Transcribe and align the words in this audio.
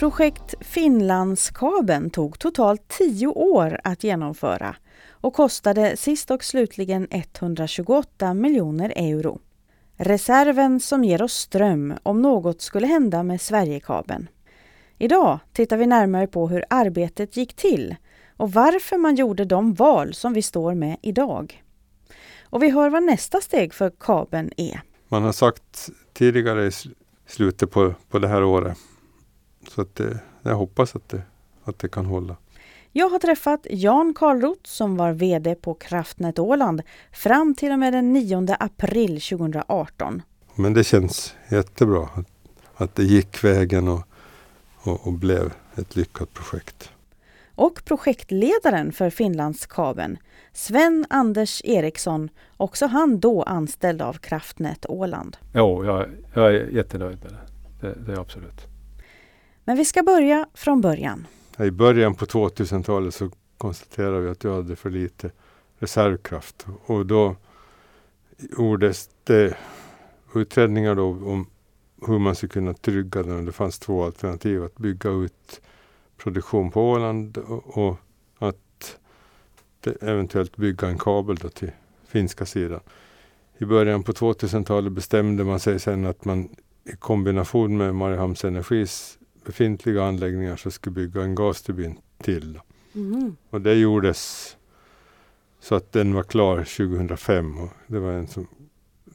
Projekt 0.00 0.54
Finlandskabeln 0.60 2.10
tog 2.10 2.38
totalt 2.38 2.88
tio 2.88 3.26
år 3.26 3.80
att 3.84 4.04
genomföra 4.04 4.76
och 5.10 5.34
kostade 5.34 5.96
sist 5.96 6.30
och 6.30 6.44
slutligen 6.44 7.08
128 7.10 8.34
miljoner 8.34 8.92
euro. 8.96 9.40
Reserven 9.96 10.80
som 10.80 11.04
ger 11.04 11.22
oss 11.22 11.32
ström 11.32 11.94
om 12.02 12.22
något 12.22 12.60
skulle 12.60 12.86
hända 12.86 13.22
med 13.22 13.40
Sverigekabeln. 13.40 14.28
Idag 14.98 15.38
tittar 15.52 15.76
vi 15.76 15.86
närmare 15.86 16.26
på 16.26 16.48
hur 16.48 16.64
arbetet 16.70 17.36
gick 17.36 17.54
till 17.54 17.96
och 18.36 18.52
varför 18.52 18.98
man 18.98 19.14
gjorde 19.14 19.44
de 19.44 19.74
val 19.74 20.14
som 20.14 20.32
vi 20.32 20.42
står 20.42 20.74
med 20.74 20.96
idag. 21.02 21.64
Och 22.42 22.62
vi 22.62 22.70
hör 22.70 22.90
vad 22.90 23.02
nästa 23.02 23.40
steg 23.40 23.74
för 23.74 23.92
kabeln 24.00 24.50
är. 24.56 24.80
Man 25.08 25.22
har 25.22 25.32
sagt 25.32 25.90
tidigare 26.12 26.66
i 26.66 26.70
slutet 27.26 27.70
på, 27.70 27.94
på 28.10 28.18
det 28.18 28.28
här 28.28 28.44
året. 28.44 28.78
Så 29.68 29.80
att 29.80 29.94
det, 29.94 30.20
jag 30.42 30.56
hoppas 30.56 30.96
att 30.96 31.08
det, 31.08 31.22
att 31.64 31.78
det 31.78 31.88
kan 31.88 32.06
hålla. 32.06 32.36
Jag 32.92 33.08
har 33.08 33.18
träffat 33.18 33.66
Jan 33.70 34.14
Karlroth 34.14 34.60
som 34.64 34.96
var 34.96 35.12
VD 35.12 35.54
på 35.54 35.74
Kraftnät 35.74 36.38
Åland 36.38 36.82
fram 37.12 37.54
till 37.54 37.72
och 37.72 37.78
med 37.78 37.92
den 37.92 38.12
9 38.12 38.56
april 38.60 39.20
2018. 39.20 40.22
Men 40.54 40.74
det 40.74 40.84
känns 40.84 41.34
jättebra 41.50 42.08
att, 42.14 42.26
att 42.74 42.94
det 42.94 43.04
gick 43.04 43.44
vägen 43.44 43.88
och, 43.88 44.02
och, 44.82 45.06
och 45.06 45.12
blev 45.12 45.52
ett 45.76 45.96
lyckat 45.96 46.34
projekt. 46.34 46.90
Och 47.54 47.84
projektledaren 47.84 48.92
för 48.92 49.10
Finlandskabeln, 49.10 50.18
Sven 50.52 51.06
Anders 51.10 51.60
Eriksson, 51.64 52.28
också 52.56 52.86
han 52.86 53.20
då 53.20 53.42
anställd 53.42 54.02
av 54.02 54.12
Kraftnät 54.12 54.86
Åland. 54.88 55.36
Jo, 55.54 55.84
jag, 55.84 56.06
jag 56.34 56.54
är 56.54 56.66
jättenöjd 56.66 57.18
med 57.22 57.32
det. 57.32 57.88
det. 57.88 57.94
Det 58.06 58.12
är 58.12 58.20
absolut. 58.20 58.69
Men 59.70 59.76
vi 59.76 59.84
ska 59.84 60.02
börja 60.02 60.46
från 60.54 60.80
början. 60.80 61.26
I 61.58 61.70
början 61.70 62.14
på 62.14 62.24
2000-talet 62.24 63.14
så 63.14 63.30
konstaterade 63.58 64.20
vi 64.20 64.30
att 64.30 64.44
vi 64.44 64.48
hade 64.50 64.76
för 64.76 64.90
lite 64.90 65.30
reservkraft 65.78 66.66
och 66.86 67.06
då 67.06 67.36
gjordes 68.58 69.10
det 69.24 69.56
utredningar 70.34 70.94
då 70.94 71.08
om 71.08 71.46
hur 72.06 72.18
man 72.18 72.34
skulle 72.34 72.50
kunna 72.50 72.74
trygga 72.74 73.22
den. 73.22 73.44
Det 73.44 73.52
fanns 73.52 73.78
två 73.78 74.04
alternativ. 74.04 74.64
Att 74.64 74.76
bygga 74.76 75.10
ut 75.10 75.60
produktion 76.16 76.70
på 76.70 76.90
Åland 76.90 77.38
och, 77.38 77.78
och 77.78 77.96
att 78.38 78.98
eventuellt 80.00 80.56
bygga 80.56 80.88
en 80.88 80.98
kabel 80.98 81.36
då 81.36 81.48
till 81.48 81.72
finska 82.06 82.46
sidan. 82.46 82.80
I 83.58 83.64
början 83.64 84.02
på 84.02 84.12
2000-talet 84.12 84.92
bestämde 84.92 85.44
man 85.44 85.60
sig 85.60 85.80
sen 85.80 86.06
att 86.06 86.24
man 86.24 86.48
i 86.84 86.96
kombination 86.98 87.76
med 87.76 87.94
Mariehamns 87.94 88.44
Energis 88.44 89.16
befintliga 89.44 90.04
anläggningar 90.04 90.56
så 90.56 90.70
skulle 90.70 90.94
bygga 90.94 91.22
en 91.22 91.34
gasturbin 91.34 91.98
till. 92.22 92.60
Mm. 92.94 93.36
Och 93.50 93.60
det 93.60 93.74
gjordes 93.74 94.56
så 95.60 95.74
att 95.74 95.92
den 95.92 96.14
var 96.14 96.22
klar 96.22 96.56
2005. 96.56 97.58
Och 97.58 97.70
det 97.86 97.98
var 97.98 98.12
en 98.12 98.28
som, 98.28 98.46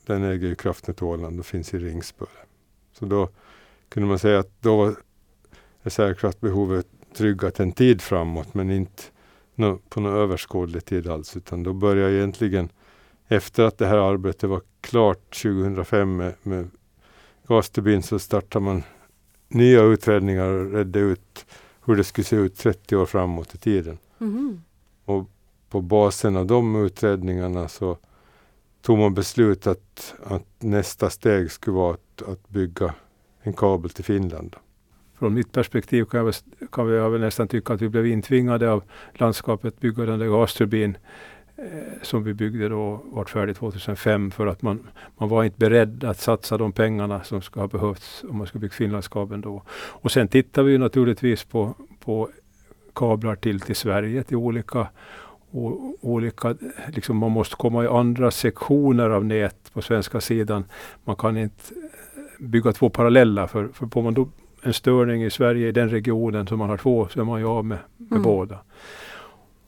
den 0.06 0.24
äger 0.24 0.48
ju 0.48 0.56
Kraftnät 0.56 1.02
Åland 1.02 1.40
och 1.40 1.46
finns 1.46 1.74
i 1.74 1.80
Ringsböle. 1.80 2.30
Så 2.94 3.06
då 3.06 3.30
kunde 3.90 4.10
man 4.10 4.20
säga 4.20 4.40
att 4.40 4.62
då 4.62 4.78
var 4.78 4.96
reservkraftbehovet 5.82 6.88
tryggat 7.14 7.60
en 7.60 7.72
tid 7.72 8.02
framåt 8.02 8.54
men 8.54 8.72
inte 8.72 9.04
på 9.90 10.00
någon 10.00 10.16
överskådlig 10.16 10.86
tid 10.86 11.08
alls. 11.08 11.38
Utan 11.38 11.64
då 11.64 11.74
började 11.74 12.14
egentligen 12.14 12.70
efter 13.28 13.64
att 13.64 13.78
det 13.78 13.88
här 13.88 13.98
arbetet 13.98 14.50
var 14.50 14.62
klart 14.82 15.42
2005 15.42 16.16
med, 16.16 16.34
med 16.44 16.70
gasturbin 17.48 18.04
så 18.04 18.20
startade 18.20 18.66
man 18.66 18.84
nya 19.56 19.82
utredningar 19.82 20.72
redde 20.72 21.00
ut 21.00 21.46
hur 21.86 21.96
det 21.96 22.04
skulle 22.04 22.26
se 22.26 22.36
ut 22.36 22.58
30 22.58 22.96
år 22.96 23.06
framåt 23.06 23.56
i 23.56 23.58
tiden. 23.58 23.98
Mm. 24.20 24.62
Och 25.06 25.30
på 25.70 25.82
basen 25.82 26.36
av 26.36 26.46
de 26.46 26.86
utredningarna 26.86 27.68
så 27.68 27.98
tog 28.82 28.98
man 28.98 29.14
beslut 29.14 29.68
att, 29.68 30.16
att 30.24 30.46
nästa 30.60 31.10
steg 31.10 31.52
skulle 31.52 31.76
vara 31.76 31.94
att, 31.94 32.22
att 32.22 32.50
bygga 32.50 32.94
en 33.42 33.54
kabel 33.54 33.90
till 33.90 34.04
Finland. 34.04 34.56
Från 35.20 35.34
mitt 35.34 35.52
perspektiv 35.52 36.06
kan, 36.06 36.26
jag, 36.26 36.36
kan 36.72 36.88
jag 36.90 37.10
väl 37.10 37.22
nästan 37.22 37.48
tycka 37.48 37.74
att 37.74 37.82
vi 37.82 37.90
blev 37.90 38.08
intvingade 38.08 38.72
av 38.72 38.84
landskapet 39.14 39.80
bygga 39.80 40.06
den 40.06 40.20
där 40.20 40.28
gasturbin 40.28 40.98
som 42.02 42.24
vi 42.24 42.34
byggde 42.34 42.70
då 42.70 43.02
vart 43.06 43.30
färdig 43.30 43.56
2005 43.56 44.32
för 44.32 44.48
att 44.48 44.62
man, 44.62 44.88
man 45.18 45.30
var 45.30 45.44
inte 45.44 45.60
beredd 45.60 46.04
att 46.04 46.20
satsa 46.20 46.58
de 46.58 46.72
pengarna 46.72 47.24
som 47.24 47.42
ska 47.42 47.60
ha 47.60 47.68
behövts 47.68 48.24
om 48.30 48.38
man 48.38 48.48
skulle 48.48 48.60
bygga 48.60 48.74
Finlandskabeln 48.74 49.42
då. 49.42 49.64
Och 49.74 50.12
sen 50.12 50.28
tittar 50.28 50.64
vi 50.64 50.78
naturligtvis 50.78 51.44
på, 51.44 51.74
på 52.00 52.30
kablar 52.96 53.36
till, 53.36 53.62
till 53.62 53.76
Sverige 53.76 54.24
till 54.24 54.38
olika 54.38 54.88
och 55.52 55.96
olika, 56.02 56.56
liksom 56.88 57.18
man 57.18 57.32
måste 57.32 57.56
komma 57.56 57.84
i 57.84 57.88
andra 57.88 58.32
sektioner 58.32 59.10
av 59.10 59.26
nät 59.26 59.74
på 59.74 59.82
svenska 59.82 60.22
sidan. 60.22 60.66
Man 61.04 61.16
kan 61.16 61.38
inte 61.38 61.64
bygga 62.40 62.72
två 62.72 62.90
parallella 62.90 63.48
för, 63.48 63.68
för 63.68 63.88
får 63.88 64.02
man 64.02 64.14
då 64.14 64.30
en 64.62 64.74
störning 64.74 65.24
i 65.24 65.30
Sverige 65.30 65.68
i 65.68 65.72
den 65.72 65.90
regionen 65.90 66.48
som 66.48 66.60
man 66.60 66.70
har 66.70 66.78
två 66.78 67.08
så 67.08 67.20
är 67.20 67.24
man 67.24 67.40
ju 67.40 67.48
av 67.48 67.66
med, 67.66 67.78
med 67.98 68.12
mm. 68.12 68.24
båda. 68.24 68.60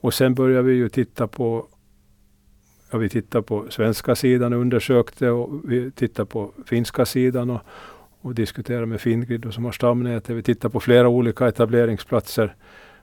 Och 0.00 0.14
sen 0.14 0.34
börjar 0.34 0.62
vi 0.62 0.72
ju 0.72 0.88
titta 0.88 1.26
på 1.26 1.66
ja, 2.90 2.98
vi 2.98 3.08
tittade 3.08 3.42
på 3.42 3.66
svenska 3.70 4.14
sidan 4.14 4.52
och 4.52 4.60
undersökte 4.60 5.30
och 5.30 5.60
vi 5.64 5.90
tittade 5.90 6.26
på 6.26 6.52
finska 6.66 7.06
sidan 7.06 7.50
och, 7.50 7.60
och 8.20 8.34
diskuterade 8.34 8.86
med 8.86 9.00
Fingrid 9.00 9.46
som 9.50 9.64
har 9.64 9.72
stamnätet. 9.72 10.36
Vi 10.36 10.42
tittade 10.42 10.72
på 10.72 10.80
flera 10.80 11.08
olika 11.08 11.48
etableringsplatser 11.48 12.54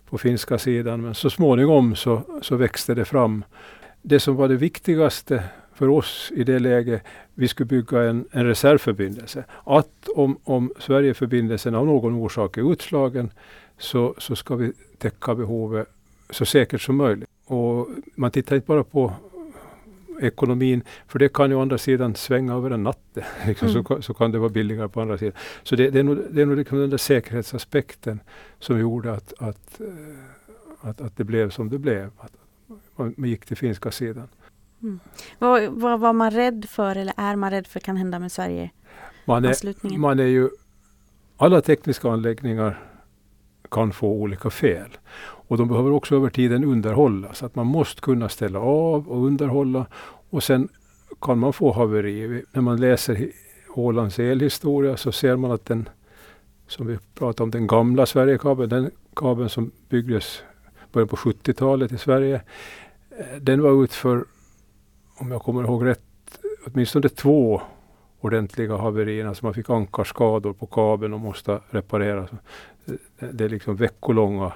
på 0.09 0.17
finska 0.17 0.57
sidan 0.57 1.01
men 1.01 1.15
så 1.15 1.29
småningom 1.29 1.95
så, 1.95 2.21
så 2.41 2.55
växte 2.55 2.93
det 2.93 3.05
fram. 3.05 3.43
Det 4.01 4.19
som 4.19 4.35
var 4.35 4.47
det 4.47 4.55
viktigaste 4.55 5.43
för 5.75 5.89
oss 5.89 6.31
i 6.35 6.43
det 6.43 6.59
läget, 6.59 7.01
vi 7.33 7.47
skulle 7.47 7.67
bygga 7.67 8.03
en, 8.03 8.25
en 8.31 8.45
reservförbindelse. 8.45 9.43
Att 9.63 10.09
om, 10.15 10.37
om 10.43 10.71
Sverigeförbindelsen 10.79 11.75
av 11.75 11.85
någon 11.85 12.13
orsak 12.13 12.57
är 12.57 12.71
utslagen 12.71 13.31
så, 13.77 14.15
så 14.17 14.35
ska 14.35 14.55
vi 14.55 14.73
täcka 14.97 15.35
behovet 15.35 15.87
så 16.29 16.45
säkert 16.45 16.81
som 16.81 16.95
möjligt. 16.95 17.29
Och 17.45 17.87
man 18.15 18.31
tittar 18.31 18.55
inte 18.55 18.67
bara 18.67 18.83
på 18.83 19.13
ekonomin. 20.21 20.83
För 21.07 21.19
det 21.19 21.33
kan 21.33 21.49
ju 21.49 21.55
å 21.55 21.61
andra 21.61 21.77
sidan 21.77 22.15
svänga 22.15 22.53
över 22.53 22.71
en 22.71 22.83
natt. 22.83 23.17
Liksom, 23.47 23.67
mm. 23.67 23.85
så, 23.85 24.01
så, 24.01 24.13
kan 24.13 24.31
det 24.31 24.39
vara 24.39 24.49
billigare 24.49 24.89
på 24.89 25.01
andra 25.01 25.17
sidan. 25.17 25.33
Så 25.63 25.75
det, 25.75 25.89
det 25.89 25.99
är 25.99 26.03
nog, 26.03 26.17
det 26.31 26.41
är 26.41 26.45
nog 26.45 26.57
liksom 26.57 26.79
den 26.79 26.89
där 26.89 26.97
säkerhetsaspekten 26.97 28.19
som 28.59 28.79
gjorde 28.79 29.13
att, 29.13 29.33
att, 29.39 29.81
eh, 29.81 30.89
att, 30.89 31.01
att 31.01 31.17
det 31.17 31.23
blev 31.23 31.49
som 31.49 31.69
det 31.69 31.79
blev. 31.79 32.11
Att 32.17 32.31
man 32.95 33.29
gick 33.29 33.45
till 33.45 33.57
finska 33.57 33.91
sidan. 33.91 34.27
Mm. 34.81 34.99
Vad, 35.39 35.63
vad 35.63 35.99
var 35.99 36.13
man 36.13 36.31
rädd 36.31 36.65
för 36.69 36.95
eller 36.95 37.13
är 37.17 37.35
man 37.35 37.51
rädd 37.51 37.67
för 37.67 37.79
kan 37.79 37.97
hända 37.97 38.19
med 38.19 38.31
Sverige? 38.31 38.71
Man 39.25 39.45
är, 39.45 39.97
man 39.97 40.19
är 40.19 40.23
ju, 40.23 40.49
alla 41.37 41.61
tekniska 41.61 42.09
anläggningar 42.09 42.79
kan 43.71 43.93
få 43.93 44.07
olika 44.07 44.49
fel. 44.49 44.97
Och 45.47 45.57
de 45.57 45.67
behöver 45.67 45.91
också 45.91 46.15
över 46.15 46.29
tiden 46.29 46.63
underhållas. 46.63 47.43
Att 47.43 47.55
man 47.55 47.67
måste 47.67 48.01
kunna 48.01 48.29
ställa 48.29 48.59
av 48.59 49.07
och 49.07 49.25
underhålla. 49.25 49.85
Och 50.29 50.43
sen 50.43 50.69
kan 51.21 51.39
man 51.39 51.53
få 51.53 51.71
haveri. 51.71 52.43
När 52.51 52.61
man 52.61 52.79
läser 52.79 53.31
Ålands 53.75 54.19
elhistoria 54.19 54.97
så 54.97 55.11
ser 55.11 55.35
man 55.35 55.51
att 55.51 55.65
den, 55.65 55.89
som 56.67 56.87
vi 56.87 56.97
pratade 57.13 57.43
om, 57.43 57.51
den 57.51 57.67
gamla 57.67 58.05
Sverigekabeln, 58.05 58.69
den 58.69 58.91
kabeln 59.15 59.49
som 59.49 59.71
byggdes 59.89 60.43
början 60.91 61.07
på 61.07 61.15
70-talet 61.15 61.91
i 61.91 61.97
Sverige, 61.97 62.41
eh, 63.09 63.41
den 63.41 63.61
var 63.61 63.83
ut 63.83 63.93
för, 63.93 64.25
om 65.17 65.31
jag 65.31 65.41
kommer 65.41 65.63
ihåg 65.63 65.85
rätt, 65.85 66.01
åtminstone 66.67 67.09
två 67.09 67.61
ordentliga 68.19 68.77
haverier. 68.77 69.25
Alltså 69.25 69.45
man 69.45 69.53
fick 69.53 69.69
ankarskador 69.69 70.53
på 70.53 70.65
kabeln 70.65 71.13
och 71.13 71.19
måste 71.19 71.59
reparera. 71.69 72.27
Eh, 72.85 73.27
det 73.31 73.45
är 73.45 73.49
liksom 73.49 73.75
veckolånga 73.75 74.53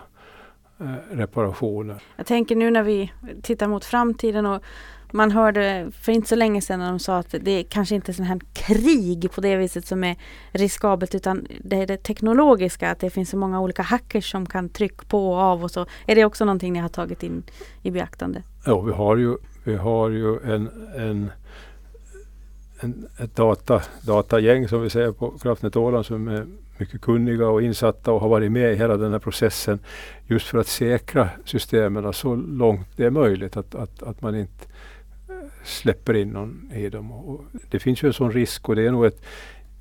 reparationer. 1.12 2.04
Jag 2.16 2.26
tänker 2.26 2.56
nu 2.56 2.72
när 2.72 2.84
vi 2.84 3.12
tittar 3.42 3.68
mot 3.68 3.86
framtiden 3.86 4.46
och 4.46 4.64
man 5.12 5.32
hörde 5.32 5.92
för 6.02 6.12
inte 6.12 6.28
så 6.28 6.36
länge 6.36 6.62
sedan 6.62 6.80
när 6.80 6.90
de 6.90 7.00
sa 7.00 7.18
att 7.18 7.36
det 7.42 7.52
är 7.52 7.64
kanske 7.64 7.96
inte 7.96 8.12
är 8.12 8.14
sån 8.14 8.26
här 8.26 8.40
krig 8.54 9.32
på 9.32 9.42
det 9.42 9.56
viset 9.56 9.86
som 9.86 10.04
är 10.04 10.16
riskabelt 10.52 11.16
utan 11.16 11.48
det 11.64 11.76
är 11.76 11.88
det 11.88 11.98
teknologiska, 11.98 12.92
att 12.92 13.00
det 13.00 13.10
finns 13.10 13.30
så 13.30 13.38
många 13.38 13.62
olika 13.62 13.82
hackers 13.82 14.32
som 14.32 14.46
kan 14.46 14.70
trycka 14.70 15.06
på 15.08 15.32
och 15.32 15.40
av 15.40 15.64
och 15.64 15.72
så. 15.72 15.86
Är 16.06 16.16
det 16.16 16.26
också 16.26 16.46
någonting 16.46 16.74
ni 16.74 16.80
har 16.80 16.90
tagit 16.90 17.24
in 17.24 17.44
i 17.82 17.92
beaktande? 17.92 18.44
Ja, 18.66 18.82
vi 18.82 18.92
har 18.92 19.18
ju, 19.18 19.38
vi 19.64 19.76
har 19.76 20.10
ju 20.10 20.40
en, 20.40 20.70
en, 20.98 21.32
en 22.80 23.08
ett 23.18 23.36
data, 23.36 23.82
datagäng 24.02 24.68
som 24.68 24.82
vi 24.82 24.90
säger 24.90 25.12
på 25.12 25.38
Kraftnät 25.38 25.76
Åland 25.76 26.06
som 26.06 26.28
är 26.28 26.46
mycket 26.78 27.02
kunniga 27.02 27.48
och 27.48 27.62
insatta 27.62 28.12
och 28.12 28.22
har 28.22 28.30
varit 28.30 28.52
med 28.52 28.74
i 28.74 28.76
hela 28.76 28.98
den 28.98 29.12
här 29.12 29.20
processen 29.20 29.80
just 30.28 30.48
för 30.48 30.58
att 30.58 30.68
säkra 30.68 31.30
systemen 31.46 32.14
så 32.14 32.36
långt 32.36 32.88
det 32.96 33.06
är 33.06 33.10
möjligt 33.10 33.58
att, 33.58 33.76
att, 33.76 34.04
att 34.04 34.22
man 34.22 34.36
inte 34.36 34.66
eh, 35.30 35.36
släpper 35.64 36.14
in 36.14 36.30
någon 36.30 36.72
i 36.76 36.90
dem. 36.90 37.12
Och 37.12 37.42
det 37.70 37.80
finns 37.80 38.04
ju 38.04 38.08
en 38.08 38.14
sån 38.14 38.32
risk 38.32 38.70
och 38.70 38.76
det 38.76 38.88
är 38.88 38.92
nog 38.92 39.06
ett 39.06 39.22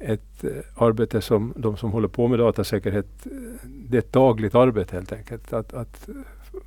ett 0.01 0.45
eh, 0.45 0.51
arbete 0.77 1.21
som 1.21 1.53
de 1.57 1.77
som 1.77 1.93
håller 1.93 2.09
på 2.09 2.29
med 2.29 2.39
datasäkerhet, 2.39 3.27
eh, 3.27 3.31
det 3.65 3.97
är 3.97 3.99
ett 3.99 4.13
dagligt 4.13 4.55
arbete 4.55 4.97
helt 4.97 5.13
enkelt. 5.13 5.53
Att, 5.53 5.75
att 5.75 6.09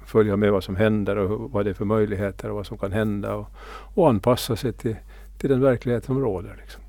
följa 0.05 0.35
med 0.35 0.51
vad 0.51 0.63
som 0.63 0.75
händer 0.75 1.15
och 1.15 1.51
vad 1.51 1.65
det 1.65 1.69
är 1.69 1.73
för 1.73 1.85
möjligheter 1.85 2.49
och 2.49 2.55
vad 2.55 2.67
som 2.67 2.77
kan 2.77 2.91
hända 2.91 3.35
och, 3.35 3.47
och 3.93 4.09
anpassa 4.09 4.55
sig 4.55 4.73
till, 4.73 4.95
till 5.41 5.49
den 5.49 5.61
verklighet 5.61 6.05
som 6.05 6.19
råder. 6.19 6.55
Liksom. 6.61 6.83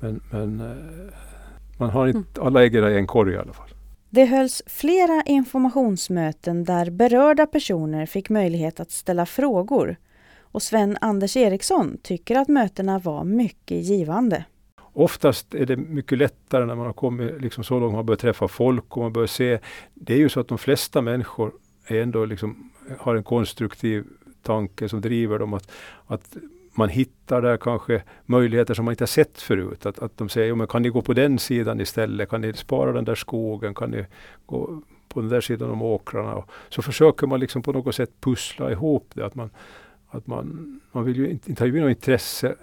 Men, 0.00 0.20
men 0.30 0.60
eh, 0.60 1.14
man 1.78 1.90
har 1.90 2.06
inte 2.06 2.40
mm. 2.40 2.46
alla 2.46 2.64
äggen 2.64 2.92
i 2.92 2.94
en 2.94 3.06
korg 3.06 3.32
i 3.32 3.36
alla 3.36 3.52
fall. 3.52 3.68
Det 4.10 4.24
hölls 4.24 4.62
flera 4.66 5.22
informationsmöten 5.26 6.64
där 6.64 6.90
berörda 6.90 7.46
personer 7.46 8.06
fick 8.06 8.30
möjlighet 8.30 8.80
att 8.80 8.90
ställa 8.90 9.26
frågor 9.26 9.96
och 10.40 10.62
Sven-Anders 10.62 11.36
Eriksson 11.36 11.98
tycker 12.02 12.36
att 12.36 12.48
mötena 12.48 12.98
var 12.98 13.24
mycket 13.24 13.84
givande. 13.84 14.44
Oftast 14.92 15.54
är 15.54 15.66
det 15.66 15.76
mycket 15.76 16.18
lättare 16.18 16.64
när 16.64 16.74
man 16.74 16.86
har 16.86 16.92
kommit 16.92 17.42
liksom 17.42 17.64
så 17.64 17.80
långt 17.80 17.94
man 17.94 18.06
börjar 18.06 18.18
träffa 18.18 18.48
folk 18.48 18.96
och 18.96 19.02
man 19.02 19.12
börjar 19.12 19.26
se. 19.26 19.58
Det 19.94 20.14
är 20.14 20.18
ju 20.18 20.28
så 20.28 20.40
att 20.40 20.48
de 20.48 20.58
flesta 20.58 21.02
människor 21.02 21.52
är 21.86 22.02
ändå 22.02 22.24
liksom, 22.24 22.70
har 22.98 23.14
en 23.14 23.24
konstruktiv 23.24 24.04
tanke 24.42 24.88
som 24.88 25.00
driver 25.00 25.38
dem 25.38 25.54
att, 25.54 25.70
att 26.06 26.36
man 26.74 26.88
hittar 26.88 27.42
där 27.42 27.56
kanske 27.56 28.02
möjligheter 28.26 28.74
som 28.74 28.84
man 28.84 28.92
inte 28.92 29.02
har 29.02 29.06
sett 29.06 29.40
förut. 29.40 29.86
Att, 29.86 29.98
att 29.98 30.16
de 30.18 30.28
säger, 30.28 30.54
men 30.54 30.66
kan 30.66 30.82
ni 30.82 30.88
gå 30.88 31.02
på 31.02 31.12
den 31.12 31.38
sidan 31.38 31.80
istället? 31.80 32.28
Kan 32.28 32.40
ni 32.40 32.52
spara 32.52 32.92
den 32.92 33.04
där 33.04 33.14
skogen? 33.14 33.74
Kan 33.74 33.90
ni 33.90 34.06
gå 34.46 34.82
på 35.08 35.20
den 35.20 35.28
där 35.28 35.40
sidan 35.40 35.70
om 35.70 35.82
åkrarna? 35.82 36.34
Och 36.34 36.50
så 36.68 36.82
försöker 36.82 37.26
man 37.26 37.40
liksom 37.40 37.62
på 37.62 37.72
något 37.72 37.94
sätt 37.94 38.10
pussla 38.20 38.70
ihop 38.70 39.10
det. 39.14 39.26
Att 39.26 39.34
man, 39.34 39.50
att 40.08 40.26
man, 40.26 40.80
man 40.92 41.04
vill 41.04 41.16
ju 41.16 41.30
inte, 41.30 41.50
inte 41.50 41.62
har 41.62 41.68
ju 41.68 41.80
något 41.80 41.90
intresse 41.90 42.54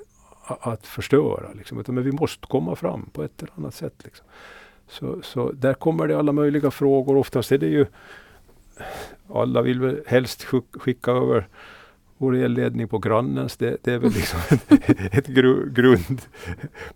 att 0.48 0.88
förstöra. 0.88 1.54
Liksom, 1.54 1.80
utan, 1.80 1.96
men 1.96 2.04
vi 2.04 2.12
måste 2.12 2.48
komma 2.48 2.76
fram 2.76 3.10
på 3.14 3.24
ett 3.24 3.44
eller 3.44 3.54
annat 3.58 3.76
sätt. 3.76 4.02
Liksom. 4.04 4.26
Så, 4.88 5.22
så 5.22 5.52
där 5.52 5.74
kommer 5.74 6.08
det 6.08 6.18
alla 6.18 6.32
möjliga 6.32 6.72
frågor. 6.72 7.18
Oftast 7.18 7.52
är 7.52 7.58
det 7.58 7.68
ju 7.68 7.86
alla 9.34 9.62
vill 9.62 9.80
väl 9.80 10.02
helst 10.08 10.46
skicka 10.80 11.12
över 11.12 11.48
vår 12.18 12.36
elledning 12.36 12.88
på 12.88 12.98
grannens. 12.98 13.58
Det, 13.58 13.78
det 13.84 13.94
är 13.94 14.00
väl 14.00 14.12
liksom 14.12 14.40
ett 15.12 15.28
gru, 15.28 15.70
grund. 15.70 16.22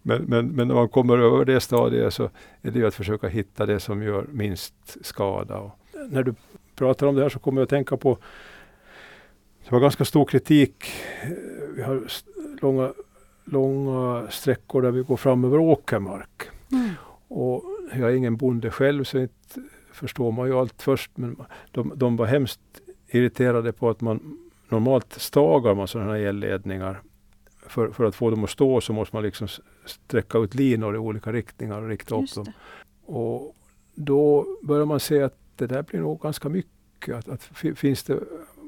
Men, 0.01 0.23
men, 0.23 0.47
men, 0.47 0.67
när 0.67 0.75
man 0.75 0.89
kommer 0.89 1.17
över 1.17 1.45
det 1.45 1.59
stadiet 1.59 2.13
så 2.13 2.23
är 2.61 2.71
det 2.71 2.79
ju 2.79 2.87
att 2.87 2.95
försöka 2.95 3.27
hitta 3.27 3.65
det 3.65 3.79
som 3.79 4.03
gör 4.03 4.25
minst 4.31 4.73
skada. 5.01 5.57
Och 5.57 5.79
när 6.09 6.23
du 6.23 6.33
pratar 6.75 7.07
om 7.07 7.15
det 7.15 7.21
här 7.21 7.29
så 7.29 7.39
kommer 7.39 7.61
jag 7.61 7.63
att 7.63 7.69
tänka 7.69 7.97
på 7.97 8.17
det 9.69 9.71
var 9.71 9.79
ganska 9.79 10.05
stor 10.05 10.25
kritik. 10.25 10.85
Vi 11.75 11.81
har 11.81 12.03
långa, 12.61 12.93
långa 13.45 14.27
sträckor 14.29 14.81
där 14.81 14.91
vi 14.91 15.01
går 15.01 15.17
fram 15.17 15.45
över 15.45 15.57
åkermark. 15.57 16.49
Mm. 16.71 16.89
Och 17.27 17.63
jag 17.93 18.11
är 18.11 18.15
ingen 18.15 18.37
bonde 18.37 18.71
själv 18.71 19.03
så 19.03 19.19
inte 19.19 19.61
förstår 19.91 20.31
man 20.31 20.47
ju 20.47 20.53
allt 20.53 20.81
först. 20.81 21.11
Men 21.15 21.35
de, 21.71 21.93
de 21.95 22.15
var 22.15 22.25
hemskt 22.25 22.59
irriterade 23.07 23.71
på 23.71 23.89
att 23.89 24.01
man 24.01 24.48
normalt 24.69 25.13
stagar 25.13 25.75
man 25.75 25.87
sådana 25.87 26.11
här 26.11 26.19
elledningar. 26.19 27.01
För, 27.67 27.91
för 27.91 28.03
att 28.03 28.15
få 28.15 28.29
dem 28.29 28.43
att 28.43 28.49
stå 28.49 28.81
så 28.81 28.93
måste 28.93 29.15
man 29.15 29.23
liksom 29.23 29.47
sträcka 29.85 30.37
ut 30.37 30.55
linor 30.55 30.95
i 30.95 30.97
olika 30.97 31.31
riktningar 31.31 31.81
och 31.81 31.87
rikta 31.87 32.15
upp 32.15 32.33
dem. 32.35 32.45
Och 33.05 33.55
då 33.95 34.45
börjar 34.61 34.85
man 34.85 34.99
se 34.99 35.21
att 35.21 35.37
det 35.55 35.67
där 35.67 35.83
blir 35.83 35.99
nog 35.99 36.21
ganska 36.21 36.49
mycket. 36.49 37.15
Att, 37.15 37.29
att 37.29 37.43
finns 37.75 38.03
det 38.03 38.19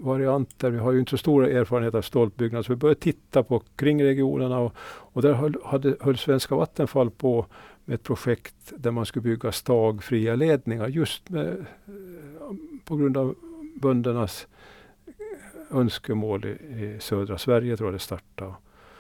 varianter. 0.03 0.71
Vi 0.71 0.77
har 0.77 0.91
ju 0.91 0.99
inte 0.99 1.09
så 1.09 1.17
stor 1.17 1.47
erfarenhet 1.47 1.95
av 1.95 2.01
stolpbyggnad 2.01 2.65
så 2.65 2.71
vi 2.71 2.77
började 2.77 2.99
titta 2.99 3.43
på 3.43 3.63
kringregionerna 3.75 4.59
och, 4.59 4.73
och 4.79 5.21
där 5.21 5.33
höll, 5.33 5.55
hade, 5.63 5.95
höll 5.99 6.17
Svenska 6.17 6.55
Vattenfall 6.55 7.11
på 7.11 7.45
med 7.85 7.95
ett 7.95 8.03
projekt 8.03 8.73
där 8.77 8.91
man 8.91 9.05
skulle 9.05 9.23
bygga 9.23 9.51
stagfria 9.51 10.35
ledningar 10.35 10.87
just 10.87 11.29
med, 11.29 11.65
på 12.85 12.95
grund 12.95 13.17
av 13.17 13.35
böndernas 13.75 14.47
önskemål 15.73 16.45
i, 16.45 16.49
i 16.49 16.97
södra 16.99 17.37
Sverige 17.37 17.77
tror 17.77 17.87
jag 17.87 17.95
det 17.95 17.99
startade. 17.99 18.53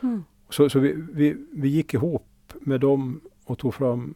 Mm. 0.03 0.23
Så, 0.49 0.69
så 0.69 0.79
vi, 0.79 0.95
vi, 1.11 1.37
vi 1.53 1.69
gick 1.69 1.93
ihop 1.93 2.53
med 2.59 2.79
dem 2.79 3.21
och 3.45 3.57
tog 3.57 3.73
fram 3.73 4.13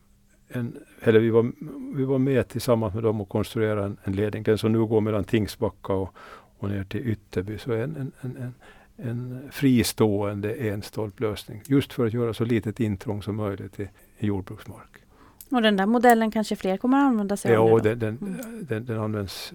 en, 0.47 0.77
eller 1.01 1.19
vi 1.19 1.29
var, 1.29 1.51
vi 1.95 2.03
var 2.03 2.17
med 2.17 2.47
tillsammans 2.47 2.93
med 2.93 3.03
dem 3.03 3.21
och 3.21 3.29
konstruerade 3.29 3.85
en, 3.85 3.97
en 4.03 4.13
ledning. 4.13 4.43
Den 4.43 4.57
som 4.57 4.71
nu 4.71 4.85
går 4.85 5.01
mellan 5.01 5.23
Tingsbacka 5.23 5.93
och, 5.93 6.15
och 6.57 6.69
ner 6.69 6.83
till 6.83 7.07
Ytterby. 7.07 7.57
Så 7.57 7.73
en, 7.73 7.95
en, 7.95 8.11
en, 8.21 8.37
en, 8.37 8.53
en 8.97 9.51
fristående 9.51 10.53
enstolplösning. 10.53 11.61
Just 11.67 11.93
för 11.93 12.05
att 12.05 12.13
göra 12.13 12.33
så 12.33 12.45
litet 12.45 12.79
intrång 12.79 13.23
som 13.23 13.35
möjligt 13.35 13.79
i, 13.79 13.89
i 14.17 14.25
jordbruksmark. 14.25 15.05
Och 15.51 15.61
den 15.61 15.77
där 15.77 15.85
modellen 15.85 16.31
kanske 16.31 16.55
fler 16.55 16.77
kommer 16.77 16.97
att 16.97 17.03
använda 17.03 17.37
sig 17.37 17.55
av? 17.55 17.69
Ja, 17.69 17.79
den, 17.79 17.99
den, 17.99 18.17
mm. 18.17 18.65
den, 18.67 18.85
den, 18.85 18.99
används 18.99 19.53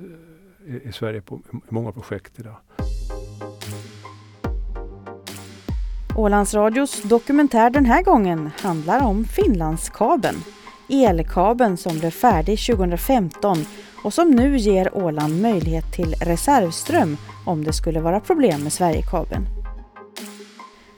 eh, 0.67 0.75
i, 0.75 0.88
i 0.88 0.93
Sverige 0.93 1.20
på 1.20 1.41
många 1.69 1.93
projekt 1.93 2.38
idag. 2.38 2.56
Ålandsradios 6.21 7.03
dokumentär 7.03 7.71
den 7.71 7.85
här 7.85 8.03
gången 8.03 8.51
handlar 8.61 9.07
om 9.07 9.25
Finlandskabeln. 9.25 10.45
Elkabeln 10.89 11.77
som 11.77 11.99
blev 11.99 12.11
färdig 12.11 12.59
2015 12.67 13.57
och 14.05 14.15
som 14.15 14.31
nu 14.31 14.57
ger 14.57 14.97
Åland 14.97 15.43
möjlighet 15.43 15.93
till 15.93 16.15
reservström 16.15 17.17
om 17.47 17.65
det 17.65 17.73
skulle 17.73 18.01
vara 18.01 18.21
problem 18.21 18.63
med 18.63 18.73
Sverigekabeln. 18.73 19.47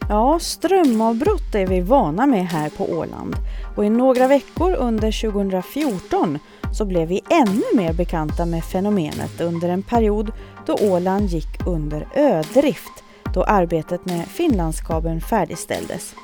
Ja, 0.09 0.39
strömavbrott 0.39 1.55
är 1.55 1.67
vi 1.67 1.81
vana 1.81 2.27
med 2.27 2.47
här 2.47 2.71
på 2.71 2.85
Åland 2.85 3.37
och 3.77 3.85
i 3.85 3.91
några 3.91 4.27
veckor 4.27 4.75
under 4.75 5.31
2014 5.31 6.39
så 6.73 6.85
blev 6.85 7.09
vi 7.09 7.21
ännu 7.31 7.63
mer 7.75 7.93
bekanta 7.93 8.47
med 8.47 8.65
fenomenet 8.65 9.41
under 9.41 9.69
en 9.69 9.83
period 9.83 10.33
då 10.67 10.77
Åland 10.81 11.27
gick 11.27 11.67
under 11.67 12.09
ödrift 12.15 13.03
då 13.34 13.43
arbetet 13.43 14.05
med 14.05 14.26
Finlandskabeln 14.26 15.20
färdigställdes. 15.20 16.14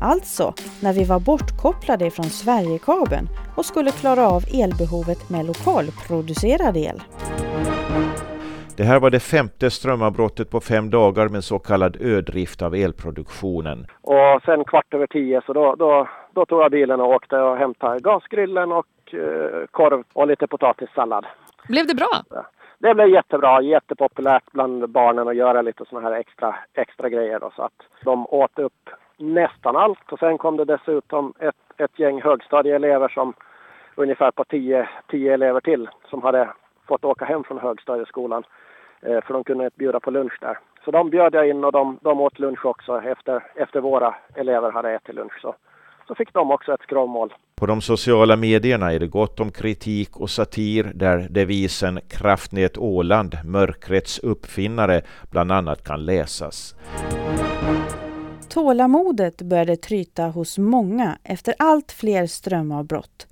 Alltså 0.00 0.54
när 0.82 0.92
vi 0.92 1.04
var 1.04 1.20
bortkopplade 1.20 2.10
från 2.10 2.24
Sverigekabeln 2.24 3.28
och 3.56 3.64
skulle 3.64 3.90
klara 3.90 4.28
av 4.28 4.42
elbehovet 4.62 5.30
med 5.30 5.46
lokalproducerad 5.46 6.76
el. 6.76 7.02
Det 8.76 8.84
här 8.84 9.00
var 9.00 9.10
det 9.10 9.20
femte 9.20 9.70
strömavbrottet 9.70 10.50
på 10.50 10.60
fem 10.60 10.90
dagar 10.90 11.28
med 11.28 11.44
så 11.44 11.58
kallad 11.58 11.96
ödrift 12.00 12.62
av 12.62 12.74
elproduktionen. 12.74 13.86
Och 14.02 14.42
sen 14.44 14.64
kvart 14.64 14.94
över 14.94 15.06
tio 15.06 15.42
så 15.46 15.52
då, 15.52 15.74
då, 15.74 16.08
då 16.34 16.46
tog 16.46 16.60
jag 16.60 16.70
bilen 16.70 17.00
och 17.00 17.08
åkte 17.08 17.36
och 17.36 17.56
hämtade 17.56 18.00
gasgrillen 18.00 18.72
och 18.72 18.86
eh, 19.12 19.66
korv 19.70 20.04
och 20.12 20.26
lite 20.26 20.46
potatissallad. 20.46 21.26
Blev 21.68 21.86
det 21.86 21.94
bra? 21.94 22.42
Det 22.82 22.94
blev 22.94 23.08
jättebra, 23.08 23.62
jättepopulärt 23.62 24.52
bland 24.52 24.88
barnen 24.88 25.28
att 25.28 25.36
göra 25.36 25.62
lite 25.62 25.84
sådana 25.84 26.08
här 26.08 26.16
extra, 26.16 26.56
extra 26.74 27.08
grejer. 27.08 27.40
Då, 27.40 27.50
så 27.56 27.62
att 27.62 27.82
de 28.04 28.26
åt 28.26 28.58
upp 28.58 28.90
nästan 29.16 29.76
allt 29.76 30.12
och 30.12 30.18
sen 30.18 30.38
kom 30.38 30.56
det 30.56 30.64
dessutom 30.64 31.32
ett, 31.38 31.56
ett 31.76 31.98
gäng 31.98 32.22
högstadieelever 32.22 33.08
som 33.08 33.34
ungefär 33.94 34.30
på 34.30 34.44
tio, 34.44 34.88
tio 35.10 35.34
elever 35.34 35.60
till 35.60 35.88
som 36.10 36.22
hade 36.22 36.48
fått 36.88 37.04
åka 37.04 37.24
hem 37.24 37.44
från 37.44 37.58
högstadieskolan 37.58 38.44
eh, 39.02 39.20
för 39.20 39.34
de 39.34 39.44
kunde 39.44 39.64
inte 39.64 39.78
bjuda 39.78 40.00
på 40.00 40.10
lunch 40.10 40.38
där. 40.40 40.58
Så 40.84 40.90
de 40.90 41.10
bjöd 41.10 41.34
jag 41.34 41.48
in 41.48 41.64
och 41.64 41.72
de, 41.72 41.98
de 42.02 42.20
åt 42.20 42.38
lunch 42.38 42.66
också 42.66 43.02
efter, 43.02 43.42
efter 43.54 43.80
våra 43.80 44.14
elever 44.34 44.70
hade 44.72 44.90
ätit 44.90 45.14
lunch. 45.14 45.40
Så, 45.40 45.54
så 46.10 46.14
fick 46.14 46.32
de 46.32 46.50
också 46.50 46.72
ett 46.72 46.80
skrovmål. 46.80 47.34
På 47.54 47.66
de 47.66 47.80
sociala 47.80 48.36
medierna 48.36 48.92
är 48.92 48.98
det 48.98 49.06
gott 49.06 49.40
om 49.40 49.50
kritik 49.50 50.16
och 50.16 50.30
satir 50.30 50.92
där 50.94 51.26
devisen 51.30 52.00
Kraftnät 52.08 52.78
Åland, 52.78 53.36
mörkrets 53.44 54.18
uppfinnare, 54.18 55.02
bland 55.30 55.52
annat 55.52 55.84
kan 55.84 56.04
läsas. 56.04 56.74
Tålamodet 58.48 59.42
började 59.42 59.76
tryta 59.76 60.24
hos 60.24 60.58
många 60.58 61.18
efter 61.24 61.54
allt 61.58 61.92
fler 61.92 62.26
strömavbrott. 62.26 63.26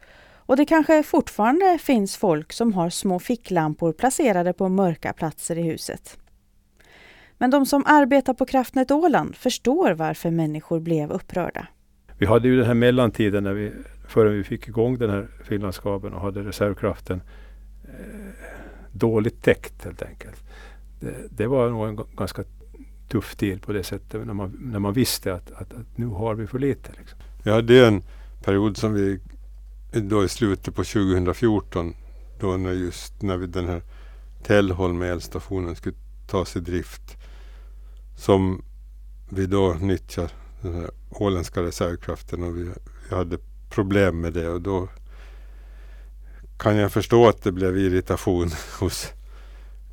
Och 0.46 0.56
det 0.56 0.64
kanske 0.64 1.02
fortfarande 1.02 1.78
finns 1.78 2.16
folk 2.16 2.52
som 2.52 2.72
har 2.72 2.90
små 2.90 3.18
ficklampor 3.18 3.92
placerade 3.92 4.52
på 4.52 4.68
mörka 4.68 5.12
platser 5.12 5.58
i 5.58 5.62
huset. 5.62 6.18
Men 7.38 7.50
de 7.50 7.66
som 7.66 7.84
arbetar 7.86 8.34
på 8.34 8.46
Kraftnät 8.46 8.90
Åland 8.90 9.36
förstår 9.36 9.92
varför 9.92 10.30
människor 10.30 10.80
blev 10.80 11.10
upprörda. 11.10 11.66
Vi 12.18 12.26
hade 12.26 12.48
ju 12.48 12.56
den 12.56 12.66
här 12.66 12.74
mellantiden 12.74 13.44
när 13.44 13.52
vi, 13.52 13.72
förrän 14.06 14.32
vi 14.32 14.44
fick 14.44 14.68
igång 14.68 14.98
den 14.98 15.10
här 15.10 15.28
Finlandskabeln 15.44 16.14
och 16.14 16.20
hade 16.20 16.42
reservkraften 16.42 17.22
eh, 17.84 17.90
dåligt 18.92 19.42
täckt 19.42 19.84
helt 19.84 20.02
enkelt. 20.02 20.44
Det, 21.00 21.14
det 21.30 21.46
var 21.46 21.70
nog 21.70 21.88
en 21.88 22.00
ganska 22.16 22.44
tuff 23.08 23.36
tid 23.36 23.62
på 23.62 23.72
det 23.72 23.82
sättet 23.82 24.26
när 24.26 24.34
man, 24.34 24.56
när 24.60 24.78
man 24.78 24.92
visste 24.92 25.34
att, 25.34 25.50
att, 25.52 25.72
att 25.72 25.98
nu 25.98 26.06
har 26.06 26.34
vi 26.34 26.46
för 26.46 26.58
lite. 26.58 26.92
Liksom. 26.98 27.18
Vi 27.42 27.50
hade 27.50 27.86
en 27.86 28.02
period 28.44 28.76
som 28.76 28.92
vi 28.92 29.20
då 29.92 30.24
i 30.24 30.28
slutet 30.28 30.74
på 30.74 30.84
2014 30.84 31.94
då 32.40 32.56
när 32.56 32.72
just 32.72 33.22
när 33.22 33.36
vi 33.36 33.46
den 33.46 33.68
här 33.68 33.82
Tellholm 34.42 35.02
elstationen 35.02 35.76
skulle 35.76 35.96
tas 36.26 36.56
i 36.56 36.60
drift 36.60 37.16
som 38.16 38.64
vi 39.28 39.46
då 39.46 39.76
nyttjar 39.80 40.30
den 40.60 40.74
här 40.74 40.90
åländska 41.10 41.62
reservkraften 41.62 42.42
och 42.42 42.56
vi, 42.56 42.70
vi 43.08 43.16
hade 43.16 43.38
problem 43.70 44.20
med 44.20 44.32
det 44.32 44.48
och 44.48 44.60
då 44.60 44.88
kan 46.56 46.76
jag 46.76 46.92
förstå 46.92 47.28
att 47.28 47.42
det 47.42 47.52
blev 47.52 47.78
irritation 47.78 48.50
hos 48.80 49.12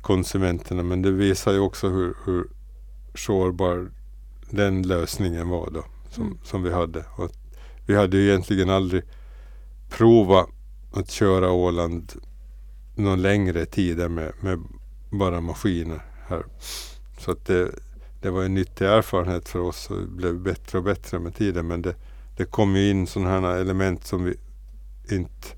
konsumenterna 0.00 0.82
men 0.82 1.02
det 1.02 1.10
visar 1.10 1.52
ju 1.52 1.58
också 1.58 1.88
hur, 1.88 2.14
hur 2.24 2.46
sårbar 3.14 3.90
den 4.50 4.82
lösningen 4.82 5.48
var 5.48 5.70
då 5.70 5.84
som, 6.10 6.26
mm. 6.26 6.38
som 6.44 6.62
vi 6.62 6.72
hade. 6.72 7.04
Och 7.16 7.30
vi 7.86 7.96
hade 7.96 8.16
ju 8.16 8.28
egentligen 8.28 8.70
aldrig 8.70 9.02
provat 9.88 10.48
att 10.92 11.10
köra 11.10 11.50
Åland 11.50 12.12
någon 12.94 13.22
längre 13.22 13.66
tid 13.66 14.10
med, 14.10 14.32
med 14.40 14.62
bara 15.10 15.40
maskiner 15.40 16.02
här. 16.28 16.44
Så 17.18 17.30
att 17.30 17.46
det, 17.46 17.70
det 18.26 18.30
var 18.30 18.44
en 18.44 18.54
nyttig 18.54 18.84
erfarenhet 18.84 19.48
för 19.48 19.58
oss 19.58 19.90
och 19.90 20.00
det 20.00 20.06
blev 20.06 20.40
bättre 20.40 20.78
och 20.78 20.84
bättre 20.84 21.18
med 21.18 21.34
tiden. 21.34 21.66
Men 21.66 21.82
det, 21.82 21.94
det 22.36 22.44
kom 22.44 22.76
ju 22.76 22.90
in 22.90 23.06
sådana 23.06 23.30
här 23.30 23.56
element 23.56 24.06
som 24.06 24.24
vi 24.24 24.34
inte 25.10 25.48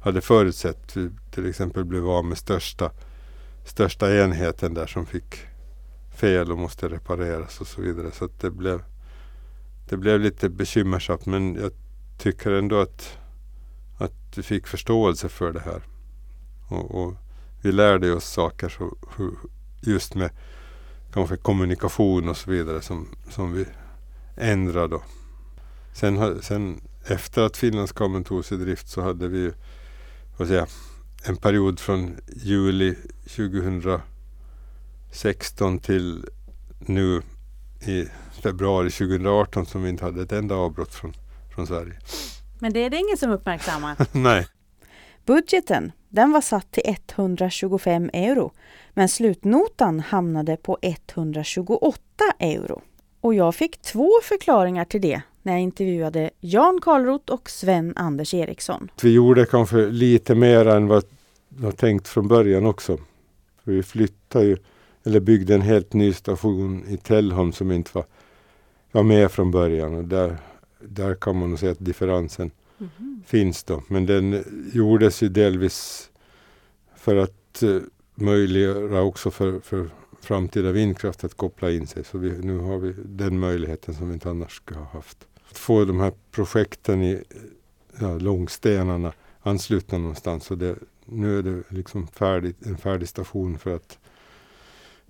hade 0.00 0.20
förutsett. 0.20 0.96
Vi 0.96 1.10
till 1.30 1.48
exempel 1.48 1.84
blev 1.84 2.08
av 2.08 2.24
med 2.24 2.38
största, 2.38 2.90
största 3.64 4.16
enheten 4.16 4.74
där 4.74 4.86
som 4.86 5.06
fick 5.06 5.38
fel 6.10 6.52
och 6.52 6.58
måste 6.58 6.88
repareras 6.88 7.60
och 7.60 7.66
så 7.66 7.80
vidare. 7.80 8.10
Så 8.12 8.28
det, 8.40 8.50
blev, 8.50 8.82
det 9.88 9.96
blev 9.96 10.20
lite 10.20 10.48
bekymmersamt 10.48 11.26
men 11.26 11.54
jag 11.54 11.72
tycker 12.18 12.50
ändå 12.52 12.80
att, 12.80 13.18
att 13.98 14.36
vi 14.36 14.42
fick 14.42 14.66
förståelse 14.66 15.28
för 15.28 15.52
det 15.52 15.60
här. 15.60 15.82
Och, 16.68 17.02
och 17.02 17.14
vi 17.62 17.72
lärde 17.72 18.12
oss 18.12 18.28
saker 18.28 18.68
så, 18.68 18.96
just 19.82 20.14
med 20.14 20.30
kanske 21.18 21.36
kommunikation 21.36 22.28
och 22.28 22.36
så 22.36 22.50
vidare 22.50 22.82
som, 22.82 23.08
som 23.30 23.52
vi 23.52 23.66
ändrade. 24.36 24.88
Då. 24.88 25.02
Sen, 25.94 26.42
sen 26.42 26.80
efter 27.06 27.42
att 27.42 27.56
Finlandskabeln 27.56 28.24
togs 28.24 28.52
i 28.52 28.56
drift 28.56 28.88
så 28.88 29.02
hade 29.02 29.28
vi 29.28 29.52
vad 30.36 30.48
säga, 30.48 30.66
en 31.24 31.36
period 31.36 31.80
från 31.80 32.16
juli 32.36 32.94
2016 33.36 35.78
till 35.78 36.26
nu 36.80 37.22
i 37.86 38.06
februari 38.42 38.90
2018 38.90 39.66
som 39.66 39.82
vi 39.82 39.88
inte 39.88 40.04
hade 40.04 40.22
ett 40.22 40.32
enda 40.32 40.54
avbrott 40.54 40.94
från, 40.94 41.12
från 41.54 41.66
Sverige. 41.66 41.98
Men 42.58 42.72
det 42.72 42.80
är 42.80 42.90
det 42.90 42.96
ingen 42.96 43.16
som 43.16 43.30
uppmärksammar? 43.30 43.96
Nej. 44.18 44.46
Budgeten 45.26 45.92
den 46.08 46.32
var 46.32 46.40
satt 46.40 46.72
till 46.72 46.82
125 46.86 48.10
euro 48.12 48.52
men 48.98 49.08
slutnotan 49.08 50.00
hamnade 50.00 50.56
på 50.56 50.78
128 50.82 52.00
euro. 52.38 52.82
Och 53.20 53.34
jag 53.34 53.54
fick 53.54 53.82
två 53.82 54.10
förklaringar 54.22 54.84
till 54.84 55.00
det 55.00 55.22
när 55.42 55.52
jag 55.52 55.62
intervjuade 55.62 56.30
Jan 56.40 56.80
Karlroth 56.82 57.32
och 57.32 57.50
Sven 57.50 57.92
Anders 57.96 58.34
Eriksson. 58.34 58.90
Vi 59.02 59.12
gjorde 59.12 59.46
kanske 59.46 59.76
lite 59.76 60.34
mer 60.34 60.66
än 60.66 60.86
vad 60.86 61.04
var 61.48 61.72
tänkt 61.72 62.08
från 62.08 62.28
början 62.28 62.66
också. 62.66 62.98
För 63.64 63.72
vi 63.72 63.82
flyttade 63.82 64.44
ju, 64.44 64.56
eller 65.04 65.20
byggde 65.20 65.54
en 65.54 65.62
helt 65.62 65.92
ny 65.92 66.12
station 66.12 66.84
i 66.88 66.96
Tellholm 66.96 67.52
som 67.52 67.72
inte 67.72 67.90
var, 67.92 68.04
var 68.92 69.02
med 69.02 69.30
från 69.30 69.50
början. 69.50 69.94
Och 69.94 70.04
där, 70.04 70.36
där 70.80 71.14
kan 71.14 71.36
man 71.36 71.50
nog 71.50 71.58
säga 71.58 71.72
att 71.72 71.84
differensen 71.84 72.50
mm 72.80 73.22
finns 73.26 73.64
då. 73.64 73.82
Men 73.88 74.06
den 74.06 74.44
gjordes 74.72 75.22
ju 75.22 75.28
delvis 75.28 76.10
för 76.96 77.16
att 77.16 77.62
uh, 77.62 77.82
möjliggöra 78.20 79.02
också 79.02 79.30
för, 79.30 79.60
för 79.60 79.90
framtida 80.20 80.72
vindkraft 80.72 81.24
att 81.24 81.34
koppla 81.34 81.70
in 81.70 81.86
sig. 81.86 82.04
Så 82.04 82.18
vi, 82.18 82.30
nu 82.30 82.58
har 82.58 82.78
vi 82.78 82.94
den 83.04 83.38
möjligheten 83.38 83.94
som 83.94 84.08
vi 84.08 84.14
inte 84.14 84.30
annars 84.30 84.56
skulle 84.56 84.80
ha 84.80 84.86
haft. 84.86 85.26
Att 85.50 85.58
få 85.58 85.84
de 85.84 86.00
här 86.00 86.12
projekten 86.30 87.02
i 87.02 87.22
ja, 88.00 88.18
långstenarna 88.18 89.12
anslutna 89.40 89.98
någonstans. 89.98 90.50
Och 90.50 90.58
det, 90.58 90.76
nu 91.04 91.38
är 91.38 91.42
det 91.42 91.62
liksom 91.68 92.06
färdigt, 92.06 92.66
en 92.66 92.76
färdig 92.76 93.08
station 93.08 93.58
för 93.58 93.76
att 93.76 93.98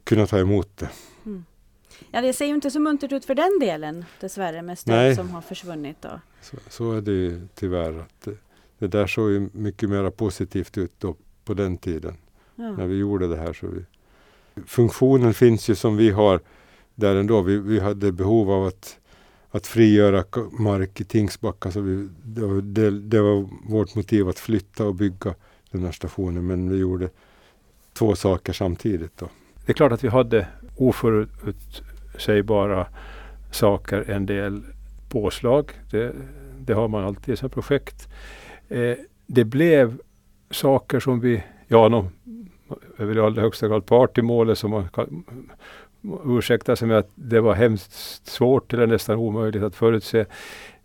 kunna 0.05 0.27
ta 0.27 0.39
emot 0.39 0.77
det. 0.77 0.89
Mm. 1.27 1.45
Ja, 2.11 2.21
det 2.21 2.33
ser 2.33 2.47
ju 2.47 2.55
inte 2.55 2.71
så 2.71 2.81
muntert 2.81 3.13
ut 3.13 3.25
för 3.25 3.35
den 3.35 3.59
delen 3.61 4.05
dessvärre 4.21 4.63
med 4.63 4.79
stöd 4.79 4.97
Nej. 4.97 5.17
som 5.17 5.31
har 5.31 5.41
försvunnit. 5.41 5.97
Då. 6.01 6.21
Så, 6.43 6.57
så 6.69 6.93
är 6.93 7.01
det 7.01 7.13
ju 7.13 7.49
tyvärr. 7.55 7.99
Att 7.99 8.21
det, 8.25 8.37
det 8.79 8.87
där 8.87 9.07
såg 9.07 9.31
ju 9.31 9.49
mycket 9.53 9.91
mer 9.91 10.11
positivt 10.11 10.79
ut 10.79 10.93
då 10.99 11.17
på 11.45 11.55
den 11.55 11.79
tiden. 11.79 12.17
Ja. 12.59 12.73
När 12.73 12.87
vi 12.87 12.97
gjorde 12.97 13.29
det 13.29 13.37
här. 13.37 13.53
Så 13.53 13.67
vi, 13.67 13.85
funktionen 14.67 15.35
finns 15.35 15.71
ju 15.71 15.75
som 15.75 15.97
vi 15.97 16.11
har 16.11 16.41
där 16.95 17.17
ändå. 17.17 17.43
Vi, 17.43 17.59
vi 17.59 17.81
hade 17.81 18.13
behov 18.13 18.51
av 18.51 18.67
att, 18.67 18.99
att 19.51 19.67
frigöra 19.67 20.25
mark 20.59 21.01
i 21.01 21.05
Tingsbacka. 21.05 21.71
Så 21.71 21.81
vi, 21.81 22.09
det, 22.25 22.41
var, 22.41 22.61
det, 22.61 23.01
det 23.01 23.21
var 23.21 23.49
vårt 23.69 23.95
motiv 23.95 24.29
att 24.29 24.39
flytta 24.39 24.85
och 24.85 24.95
bygga 24.95 25.35
den 25.71 25.85
här 25.85 25.93
stationen. 25.93 26.47
Men 26.47 26.71
vi 26.71 26.77
gjorde 26.77 27.09
två 27.93 28.17
saker 28.17 28.53
samtidigt. 28.53 29.19
Då. 29.19 29.29
Det 29.67 29.73
är 29.73 29.75
klart 29.75 29.93
att 29.93 30.05
vi 30.05 30.09
hade 30.09 30.47
oförutsägbara 30.77 32.87
saker, 33.53 34.11
en 34.11 34.27
del 34.27 34.63
påslag. 35.09 35.71
Det, 35.91 36.13
det 36.59 36.73
har 36.73 36.89
man 36.89 37.05
alltid 37.05 37.35
i 37.35 37.37
sådana 37.37 37.53
projekt. 37.53 38.09
Eh, 38.69 38.95
det 39.27 39.45
blev 39.45 39.99
saker 40.51 41.01
som 41.01 41.21
vi, 41.21 41.43
ja, 41.69 41.89
no, 41.89 42.11
jag 42.97 43.07
vill 43.07 43.19
i 43.19 43.21
allra 43.21 43.43
högsta 43.43 43.69
grad 43.69 43.87
part 43.87 44.19
i 44.19 44.23
målet 44.23 44.59
som 44.59 44.71
man 44.71 44.89
kan 44.89 45.25
ursäkta 46.25 46.77
sig 46.77 46.89
med 46.89 46.99
att 46.99 47.11
det 47.15 47.41
var 47.41 47.55
hemskt 47.55 48.27
svårt 48.27 48.73
eller 48.73 48.87
nästan 48.87 49.17
omöjligt 49.17 49.63
att 49.63 49.77
förutse. 49.77 50.27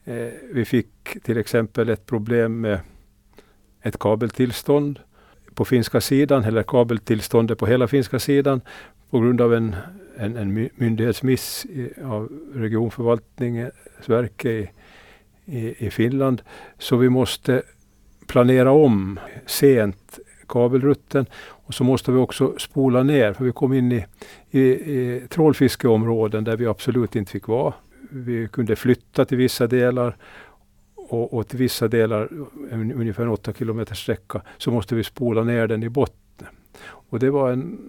Eh, 0.03 0.27
vi 0.51 0.65
fick 0.65 1.23
till 1.23 1.37
exempel 1.37 1.89
ett 1.89 2.05
problem 2.05 2.61
med 2.61 2.79
ett 3.81 3.99
kabeltillstånd 3.99 4.99
på 5.53 5.65
finska 5.65 6.01
sidan, 6.01 6.43
eller 6.43 6.63
kabeltillståndet 6.63 7.57
på 7.57 7.65
hela 7.65 7.87
finska 7.87 8.19
sidan 8.19 8.61
på 9.09 9.19
grund 9.19 9.41
av 9.41 9.53
en, 9.53 9.75
en, 10.17 10.37
en 10.37 10.69
myndighetsmiss 10.75 11.65
i, 11.65 11.89
av 12.03 12.29
regionförvaltningsverket 12.53 14.45
i, 14.45 14.69
i, 15.45 15.85
i 15.85 15.89
Finland. 15.89 16.41
Så 16.77 16.95
vi 16.97 17.09
måste 17.09 17.61
planera 18.27 18.71
om 18.71 19.19
sent 19.45 20.19
kabelrutten 20.47 21.25
och 21.65 21.73
så 21.73 21.83
måste 21.83 22.11
vi 22.11 22.17
också 22.17 22.53
spola 22.57 23.03
ner 23.03 23.33
för 23.33 23.45
vi 23.45 23.51
kom 23.51 23.73
in 23.73 23.91
i, 23.91 24.05
i, 24.51 24.61
i 24.61 25.27
trålfiskeområden 25.29 26.43
där 26.43 26.57
vi 26.57 26.67
absolut 26.67 27.15
inte 27.15 27.31
fick 27.31 27.47
vara. 27.47 27.73
Vi 28.09 28.47
kunde 28.47 28.75
flytta 28.75 29.25
till 29.25 29.37
vissa 29.37 29.67
delar 29.67 30.17
och, 30.95 31.33
och 31.33 31.47
till 31.47 31.59
vissa 31.59 31.87
delar, 31.87 32.29
en, 32.71 32.91
ungefär 32.91 33.23
en 33.23 33.29
8 33.29 33.53
kilometers 33.53 34.03
sträcka, 34.03 34.41
så 34.57 34.71
måste 34.71 34.95
vi 34.95 35.03
spola 35.03 35.43
ner 35.43 35.67
den 35.67 35.83
i 35.83 35.89
botten. 35.89 36.47
Och 36.85 37.19
det 37.19 37.29
var 37.29 37.51
en 37.51 37.79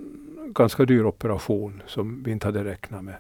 ganska 0.54 0.84
dyr 0.84 1.04
operation 1.04 1.82
som 1.86 2.22
vi 2.22 2.30
inte 2.30 2.46
hade 2.46 2.64
räknat 2.64 3.04
med. 3.04 3.14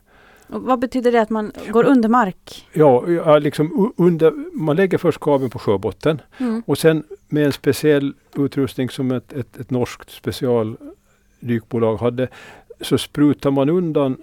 Och 0.54 0.62
vad 0.62 0.78
betyder 0.78 1.12
det 1.12 1.20
att 1.20 1.30
man 1.30 1.52
går 1.72 1.84
under 1.84 2.08
mark? 2.08 2.68
Ja, 2.72 3.38
liksom 3.38 3.92
under, 3.96 4.32
man 4.52 4.76
lägger 4.76 4.98
först 4.98 5.20
kabeln 5.20 5.50
på 5.50 5.58
sjöbotten 5.58 6.20
mm. 6.38 6.62
och 6.66 6.78
sen 6.78 7.04
med 7.28 7.46
en 7.46 7.52
speciell 7.52 8.14
utrustning 8.36 8.90
som 8.90 9.10
ett, 9.10 9.32
ett, 9.32 9.56
ett 9.56 9.70
norskt 9.70 10.10
specialdykbolag 10.10 11.96
hade 11.96 12.28
så 12.80 12.98
sprutar 12.98 13.50
man 13.50 13.68
undan 13.68 14.16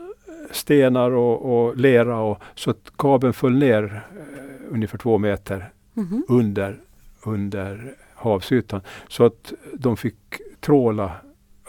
stenar 0.52 1.12
och, 1.12 1.66
och 1.66 1.78
lera 1.78 2.20
och, 2.20 2.42
så 2.56 2.72
att 2.72 2.92
kabeln 2.98 3.34
föll 3.34 3.58
ner 3.58 3.84
eh, 3.84 4.74
ungefär 4.74 4.98
två 4.98 5.18
meter 5.18 5.72
mm. 5.98 6.24
under, 6.28 6.80
under 7.26 7.96
havsytan. 8.16 8.82
Så 9.08 9.26
att 9.26 9.54
de 9.74 9.98
fick 9.98 10.18
tråla 10.60 11.12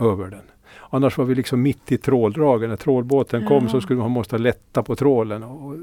över 0.01 0.31
den. 0.31 0.52
Annars 0.91 1.19
var 1.19 1.25
vi 1.25 1.35
liksom 1.35 1.63
mitt 1.63 1.93
i 1.93 1.99
tråldragen. 1.99 2.71
När 2.71 2.77
trålbåten 2.77 3.47
kom 3.47 3.69
så 3.69 3.81
skulle 3.81 3.99
man 3.99 4.11
måste 4.11 4.39
lätta 4.39 4.83
på 4.83 4.97
trålen. 4.97 5.43
Och 5.43 5.77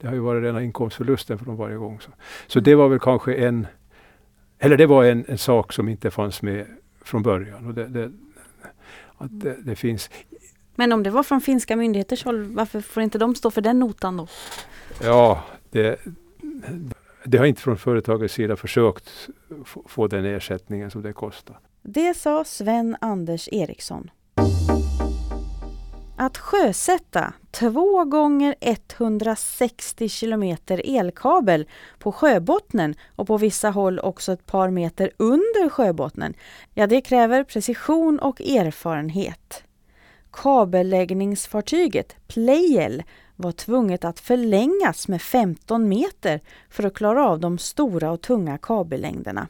det 0.00 0.06
har 0.06 0.14
ju 0.14 0.20
varit 0.20 0.42
rena 0.42 0.62
inkomstförlusten 0.62 1.38
för 1.38 1.46
dem 1.46 1.56
varje 1.56 1.76
gång. 1.76 2.00
Så, 2.00 2.10
så 2.46 2.60
det 2.60 2.74
var 2.74 2.88
väl 2.88 2.98
kanske 2.98 3.34
en, 3.34 3.66
eller 4.58 4.76
det 4.76 4.86
var 4.86 5.04
en, 5.04 5.24
en 5.28 5.38
sak 5.38 5.72
som 5.72 5.88
inte 5.88 6.10
fanns 6.10 6.42
med 6.42 6.66
från 7.04 7.22
början. 7.22 7.66
Och 7.66 7.74
det, 7.74 7.86
det 7.86 8.10
att 9.18 9.40
det, 9.40 9.56
det, 9.64 9.76
finns. 9.76 10.10
Men 10.74 10.92
om 10.92 11.02
det 11.02 11.10
var 11.10 11.22
från 11.22 11.40
finska 11.40 11.76
myndigheters 11.76 12.24
håll, 12.24 12.42
varför 12.42 12.80
får 12.80 13.02
inte 13.02 13.18
de 13.18 13.34
stå 13.34 13.50
för 13.50 13.60
den 13.60 13.78
notan 13.78 14.16
då? 14.16 14.26
Ja, 15.02 15.44
det, 15.70 16.00
det 17.24 17.38
har 17.38 17.46
inte 17.46 17.62
från 17.62 17.78
företagets 17.78 18.34
sida 18.34 18.56
försökt 18.56 19.28
få 19.86 20.06
den 20.06 20.24
ersättningen 20.24 20.90
som 20.90 21.02
det 21.02 21.12
kostar. 21.12 21.58
Det 21.82 22.14
sa 22.14 22.44
Sven 22.44 22.96
Anders 23.00 23.48
Eriksson. 23.52 24.10
Att 26.18 26.38
sjösätta 26.38 27.32
två 27.50 28.04
gånger 28.04 28.54
160 28.60 30.08
kilometer 30.08 30.82
elkabel 30.84 31.68
på 31.98 32.12
sjöbottnen 32.12 32.94
och 33.16 33.26
på 33.26 33.38
vissa 33.38 33.70
håll 33.70 33.98
också 33.98 34.32
ett 34.32 34.46
par 34.46 34.70
meter 34.70 35.10
under 35.16 35.68
sjöbottnen, 35.68 36.34
ja 36.74 36.86
det 36.86 37.00
kräver 37.00 37.44
precision 37.44 38.18
och 38.18 38.40
erfarenhet. 38.40 39.62
Kabelläggningsfartyget 40.32 42.16
Pleijel 42.28 43.02
var 43.36 43.52
tvunget 43.52 44.04
att 44.04 44.20
förlängas 44.20 45.08
med 45.08 45.22
15 45.22 45.88
meter 45.88 46.40
för 46.70 46.84
att 46.84 46.94
klara 46.94 47.28
av 47.28 47.40
de 47.40 47.58
stora 47.58 48.10
och 48.10 48.20
tunga 48.20 48.58
kabellängderna. 48.58 49.48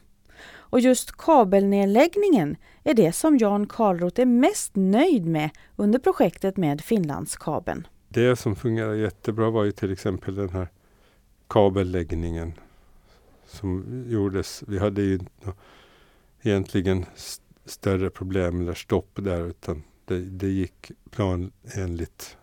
Och 0.69 0.79
just 0.79 1.17
kabelnedläggningen 1.17 2.57
är 2.83 2.93
det 2.93 3.11
som 3.11 3.37
Jan 3.37 3.67
Karlroth 3.67 4.21
är 4.21 4.25
mest 4.25 4.75
nöjd 4.75 5.25
med 5.25 5.49
under 5.75 5.99
projektet 5.99 6.57
med 6.57 6.81
Finlandskabeln. 6.81 7.87
Det 8.09 8.35
som 8.35 8.55
fungerar 8.55 8.93
jättebra 8.93 9.49
var 9.49 9.63
ju 9.63 9.71
till 9.71 9.91
exempel 9.91 10.35
den 10.35 10.49
här 10.49 10.67
kabelläggningen 11.47 12.53
som 13.45 14.03
gjordes. 14.07 14.63
Vi 14.67 14.79
hade 14.79 15.01
ju 15.01 15.19
egentligen 16.41 17.05
större 17.65 18.09
problem 18.09 18.61
eller 18.61 18.73
stopp 18.73 19.09
där 19.15 19.47
utan 19.47 19.83
det, 20.05 20.19
det 20.19 20.47
gick 20.47 20.91
planenligt. 21.09 22.37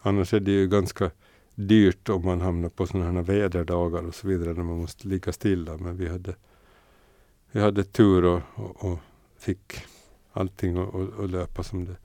Annars 0.00 0.34
är 0.34 0.40
det 0.40 0.50
ju 0.50 0.68
ganska 0.68 1.10
dyrt 1.54 2.08
om 2.08 2.24
man 2.24 2.40
hamnar 2.40 2.68
på 2.68 2.86
sådana 2.86 3.12
här 3.12 3.22
väderdagar 3.22 4.06
och 4.06 4.14
så 4.14 4.28
vidare 4.28 4.54
när 4.54 4.62
man 4.62 4.80
måste 4.80 5.08
ligga 5.08 5.32
stilla. 5.32 5.76
Men 5.76 5.96
vi 5.96 6.08
hade, 6.08 6.34
vi 7.54 7.60
hade 7.60 7.84
tur 7.84 8.24
och, 8.24 8.40
och, 8.54 8.84
och 8.84 8.98
fick 9.38 9.72
allting 10.32 10.78
att 10.78 11.30
löpa 11.30 11.62
som 11.62 11.84
det, 11.84 11.96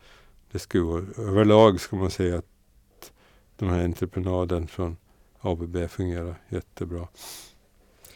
det 0.51 0.59
skulle. 0.59 0.83
Och 0.83 1.19
överlag 1.19 1.79
ska 1.79 1.95
man 1.95 2.11
säga 2.11 2.37
att 2.37 3.11
den 3.55 3.69
här 3.69 3.83
entreprenaden 3.83 4.67
från 4.67 4.97
ABB 5.39 5.89
fungerar 5.89 6.35
jättebra. 6.49 7.07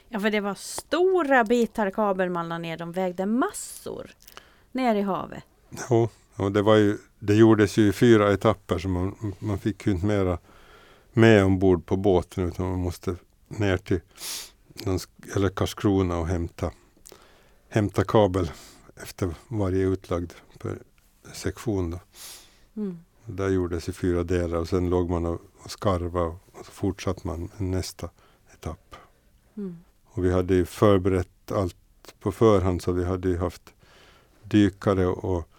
Ja, 0.07 0.19
för 0.19 0.29
det 0.29 0.39
var 0.39 0.55
stora 0.55 1.43
bitar 1.43 1.91
kabel 1.91 2.29
man 2.29 2.49
la 2.49 2.57
ner. 2.57 2.77
De 2.77 2.91
vägde 2.91 3.25
massor 3.25 4.11
ner 4.71 4.95
i 4.95 5.01
havet. 5.01 5.43
Jo, 5.89 6.09
och 6.35 6.51
det, 6.51 6.61
var 6.61 6.75
ju, 6.75 6.97
det 7.19 7.35
gjordes 7.35 7.77
ju 7.77 7.87
i 7.87 7.91
fyra 7.91 8.33
etapper 8.33 8.77
så 8.77 8.89
man, 8.89 9.33
man 9.39 9.59
fick 9.59 9.85
ju 9.87 9.91
inte 9.91 10.05
mera 10.05 10.37
med 11.13 11.45
ombord 11.45 11.85
på 11.85 11.95
båten 11.95 12.47
utan 12.47 12.69
man 12.69 12.79
måste 12.79 13.15
ner 13.47 13.77
till 13.77 14.01
eller 15.35 15.49
Karlskrona 15.49 16.17
och 16.17 16.27
hämta, 16.27 16.71
hämta 17.73 18.03
kabel 18.03 18.51
efter 18.95 19.35
varje 19.47 19.83
utlagd 19.83 20.31
sektion. 21.33 21.91
Då. 21.91 21.99
Mm. 22.81 22.97
Där 23.25 23.49
gjordes 23.49 23.89
i 23.89 23.93
fyra 23.93 24.23
delar 24.23 24.57
och 24.57 24.69
sen 24.69 24.89
låg 24.89 25.09
man 25.09 25.25
och, 25.25 25.41
och 25.63 25.71
skarva 25.71 26.21
och, 26.21 26.35
och 26.53 26.65
så 26.65 26.71
fortsatte 26.71 27.27
man 27.27 27.49
nästa 27.57 28.09
etapp. 28.53 28.95
Mm. 29.57 29.77
Och 30.05 30.25
vi 30.25 30.33
hade 30.33 30.55
ju 30.55 30.65
förberett 30.65 31.51
allt 31.51 31.75
på 32.19 32.31
förhand 32.31 32.81
så 32.81 32.91
vi 32.91 33.05
hade 33.05 33.29
ju 33.29 33.37
haft 33.37 33.73
dykare 34.43 35.07
och 35.07 35.49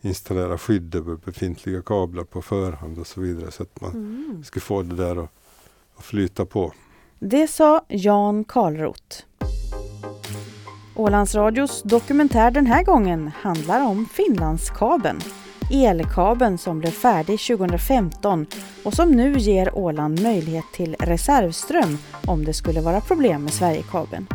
installera 0.00 0.58
skydd 0.58 0.94
över 0.94 1.16
befintliga 1.16 1.82
kablar 1.82 2.24
på 2.24 2.42
förhand 2.42 2.98
och 2.98 3.06
så 3.06 3.20
vidare 3.20 3.50
så 3.50 3.62
att 3.62 3.80
man 3.80 3.90
mm. 3.90 4.44
skulle 4.44 4.60
få 4.60 4.82
det 4.82 4.96
där 4.96 5.16
att, 5.16 5.30
att 5.96 6.04
flyta 6.04 6.44
på. 6.44 6.72
Det 7.18 7.46
sa 7.46 7.84
Jan 7.88 8.44
Karlroth. 8.44 9.29
Ålandsradios 11.00 11.82
dokumentär 11.82 12.50
den 12.50 12.66
här 12.66 12.84
gången 12.84 13.30
handlar 13.42 13.86
om 13.86 14.06
Finlandskabeln. 14.12 15.20
Elkabeln 15.70 16.58
som 16.58 16.78
blev 16.78 16.90
färdig 16.90 17.40
2015 17.40 18.46
och 18.84 18.94
som 18.94 19.10
nu 19.10 19.38
ger 19.38 19.78
Åland 19.78 20.22
möjlighet 20.22 20.64
till 20.72 20.96
reservström 20.98 21.98
om 22.26 22.44
det 22.44 22.52
skulle 22.52 22.80
vara 22.80 23.00
problem 23.00 23.42
med 23.42 23.52
Sverigekabeln. 23.52 24.26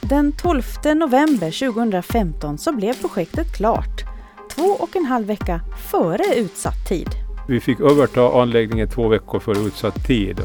Den 0.00 0.32
12 0.32 0.62
november 0.84 1.72
2015 1.72 2.58
så 2.58 2.72
blev 2.72 3.00
projektet 3.00 3.56
klart, 3.56 4.04
två 4.50 4.66
och 4.66 4.96
en 4.96 5.04
halv 5.04 5.26
vecka 5.26 5.60
före 5.90 6.24
utsatt 6.36 6.88
tid. 6.88 7.08
Vi 7.48 7.60
fick 7.60 7.80
överta 7.80 8.42
anläggningen 8.42 8.88
två 8.88 9.08
veckor 9.08 9.40
före 9.40 9.58
utsatt 9.58 10.06
tid. 10.06 10.40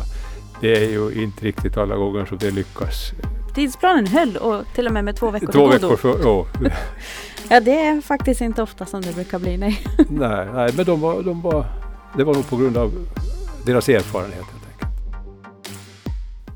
Det 0.62 0.74
är 0.74 0.90
ju 0.90 1.24
inte 1.24 1.46
riktigt 1.46 1.78
alla 1.78 1.96
gånger 1.96 2.26
som 2.26 2.38
det 2.38 2.52
lyckas. 2.52 3.12
Tidsplanen 3.56 4.08
höll 4.08 4.38
och 4.38 4.66
till 4.76 4.88
och 4.88 4.94
med 4.94 5.06
med 5.06 5.16
två 5.16 5.32
veckor 5.32 5.52
Två 5.52 5.68
veckor 5.68 5.96
för, 5.96 6.20
ja. 6.24 6.46
ja, 7.50 7.60
det 7.60 7.80
är 7.80 8.02
faktiskt 8.02 8.42
inte 8.42 8.62
ofta 8.62 8.86
som 8.86 9.02
det 9.02 9.16
brukar 9.16 9.40
bli, 9.40 9.58
nej. 9.58 9.86
nej, 10.10 10.48
nej, 10.54 10.74
men 10.76 10.86
de 10.86 11.02
var, 11.02 11.24
de 11.24 11.42
var, 11.42 11.66
det 12.18 12.24
var 12.24 12.34
nog 12.34 12.50
på 12.50 12.58
grund 12.58 12.78
av 12.78 12.92
deras 13.66 13.90
erfarenhet. 13.90 14.46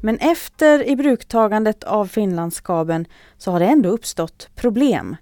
Men 0.02 0.18
efter 0.18 0.90
ibruttagandet 0.90 1.84
av 1.84 2.06
Finlandskabeln 2.06 3.06
så 3.38 3.52
har 3.52 3.60
det 3.60 3.66
ändå 3.66 3.90
uppstått 3.90 4.50
problem. 4.56 5.16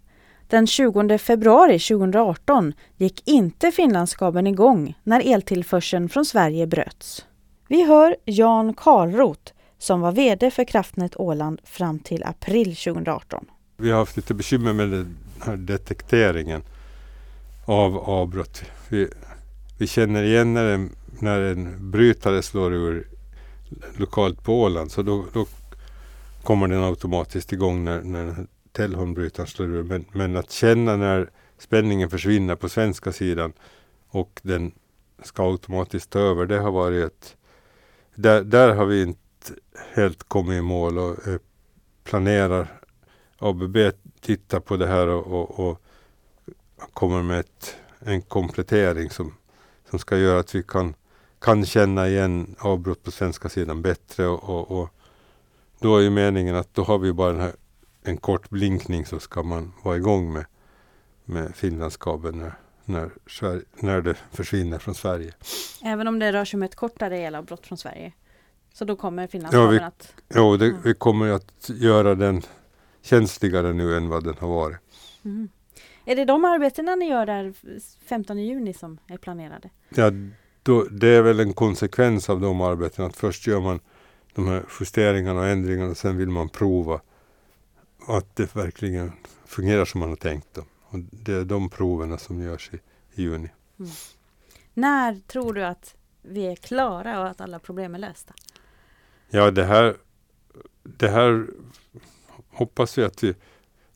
Den 0.47 0.67
20 0.67 1.17
februari 1.17 1.79
2018 1.79 2.73
gick 2.97 3.27
inte 3.27 3.71
Finlandskabeln 3.71 4.47
igång 4.47 4.97
när 5.03 5.33
eltillförseln 5.33 6.09
från 6.09 6.25
Sverige 6.25 6.67
bröts. 6.67 7.25
Vi 7.67 7.83
hör 7.83 8.15
Jan 8.25 8.73
Karlroth 8.73 9.54
som 9.77 10.01
var 10.01 10.11
VD 10.11 10.51
för 10.51 10.63
Kraftnät 10.63 11.15
Åland 11.15 11.61
fram 11.63 11.99
till 11.99 12.23
april 12.23 12.75
2018. 12.75 13.45
Vi 13.77 13.91
har 13.91 13.99
haft 13.99 14.17
lite 14.17 14.33
bekymmer 14.33 14.73
med 14.73 14.89
den 14.89 15.17
här 15.41 15.57
detekteringen 15.57 16.63
av 17.65 17.97
avbrott. 17.97 18.63
Vi, 18.89 19.09
vi 19.77 19.87
känner 19.87 20.23
igen 20.23 20.53
när 20.53 20.65
en, 20.65 20.89
när 21.19 21.41
en 21.41 21.91
brytare 21.91 22.41
slår 22.41 22.73
ur 22.73 23.07
lokalt 23.97 24.43
på 24.43 24.61
Åland 24.61 24.91
så 24.91 25.01
då, 25.01 25.25
då 25.33 25.45
kommer 26.43 26.67
den 26.67 26.83
automatiskt 26.83 27.53
igång 27.53 27.83
när, 27.83 28.01
när 28.01 28.47
Tellholmbrytaren 28.71 29.47
slår 29.47 29.67
ur. 29.67 29.83
Men, 29.83 30.05
men 30.11 30.37
att 30.37 30.51
känna 30.51 30.95
när 30.95 31.29
spänningen 31.57 32.09
försvinner 32.09 32.55
på 32.55 32.69
svenska 32.69 33.11
sidan 33.11 33.53
och 34.09 34.39
den 34.43 34.71
ska 35.23 35.51
automatiskt 35.51 36.09
ta 36.09 36.19
över, 36.19 36.45
det 36.45 36.59
har 36.59 36.71
varit 36.71 37.05
ett... 37.05 37.37
Där, 38.15 38.43
där 38.43 38.75
har 38.75 38.85
vi 38.85 39.01
inte 39.01 39.19
helt 39.95 40.23
kommit 40.23 40.57
i 40.57 40.61
mål 40.61 40.97
och 40.97 41.27
eh, 41.27 41.39
planerar 42.03 42.81
ABB 43.37 43.77
tittar 44.21 44.59
på 44.59 44.77
det 44.77 44.87
här 44.87 45.07
och, 45.07 45.27
och, 45.27 45.69
och 45.69 45.81
kommer 46.93 47.23
med 47.23 47.39
ett, 47.39 47.75
en 47.99 48.21
komplettering 48.21 49.09
som, 49.09 49.33
som 49.89 49.99
ska 49.99 50.17
göra 50.17 50.39
att 50.39 50.55
vi 50.55 50.63
kan 50.63 50.95
kan 51.45 51.65
känna 51.65 52.07
igen 52.07 52.55
avbrott 52.59 53.03
på 53.03 53.11
svenska 53.11 53.49
sidan 53.49 53.81
bättre 53.81 54.27
och, 54.27 54.49
och, 54.49 54.81
och, 54.81 54.89
då 55.79 55.97
är 55.97 56.01
ju 56.01 56.09
meningen 56.09 56.55
att 56.55 56.73
då 56.73 56.83
har 56.83 56.97
vi 56.97 57.13
bara 57.13 57.37
här, 57.37 57.53
en 58.03 58.17
kort 58.17 58.49
blinkning 58.49 59.05
så 59.05 59.19
ska 59.19 59.43
man 59.43 59.73
vara 59.83 59.97
igång 59.97 60.33
med, 60.33 60.45
med 61.25 61.55
Finlandskabeln 61.55 62.39
när, 62.39 62.53
när, 62.85 63.83
när 63.83 64.01
det 64.01 64.15
försvinner 64.31 64.79
från 64.79 64.95
Sverige. 64.95 65.33
Även 65.83 66.07
om 66.07 66.19
det 66.19 66.33
rör 66.33 66.45
sig 66.45 66.57
om 66.57 66.63
ett 66.63 66.75
kortare 66.75 67.17
elavbrott 67.17 67.67
från 67.67 67.77
Sverige? 67.77 68.13
Så 68.75 68.85
då 68.85 68.95
kommer 68.95 69.27
Finlandskabeln 69.27 69.81
ja, 69.81 69.87
att... 69.87 70.13
Jo, 70.35 70.57
det, 70.57 70.75
vi 70.83 70.93
kommer 70.93 71.29
att 71.29 71.69
göra 71.69 72.15
den 72.15 72.41
känsligare 73.01 73.73
nu 73.73 73.97
än 73.97 74.09
vad 74.09 74.23
den 74.23 74.35
har 74.39 74.47
varit. 74.47 74.77
Mm. 75.25 75.49
Är 76.05 76.15
det 76.15 76.25
de 76.25 76.45
arbetena 76.45 76.95
ni 76.95 77.09
gör 77.09 77.25
där 77.25 77.53
15 78.05 78.37
juni 78.37 78.73
som 78.73 78.97
är 79.07 79.17
planerade? 79.17 79.69
Ja, 79.89 80.11
då, 80.63 80.83
det 80.83 81.07
är 81.07 81.21
väl 81.21 81.39
en 81.39 81.53
konsekvens 81.53 82.29
av 82.29 82.41
de 82.41 82.61
arbetena 82.61 83.07
att 83.07 83.15
först 83.15 83.47
gör 83.47 83.61
man 83.61 83.79
de 84.33 84.47
här 84.47 84.65
justeringarna 84.79 85.39
och 85.39 85.47
ändringarna 85.47 85.89
och 85.89 85.97
sen 85.97 86.17
vill 86.17 86.29
man 86.29 86.49
prova 86.49 87.01
att 88.07 88.35
det 88.35 88.55
verkligen 88.55 89.11
fungerar 89.45 89.85
som 89.85 89.99
man 89.99 90.09
har 90.09 90.15
tänkt. 90.15 90.47
Då. 90.53 90.61
Och 90.81 90.99
det 90.99 91.33
är 91.33 91.45
de 91.45 91.69
proverna 91.69 92.17
som 92.17 92.41
görs 92.41 92.71
i, 92.73 92.79
i 93.13 93.23
juni. 93.23 93.49
Mm. 93.79 93.91
När 94.73 95.21
tror 95.27 95.53
du 95.53 95.65
att 95.65 95.95
vi 96.21 96.47
är 96.47 96.55
klara 96.55 97.21
och 97.21 97.27
att 97.27 97.41
alla 97.41 97.59
problem 97.59 97.95
är 97.95 97.99
lösta? 97.99 98.33
Ja, 99.35 99.51
det 99.51 99.63
här, 99.63 99.95
det 100.83 101.07
här 101.07 101.47
hoppas 102.49 102.97
vi 102.97 103.03
att 103.03 103.23
vi 103.23 103.35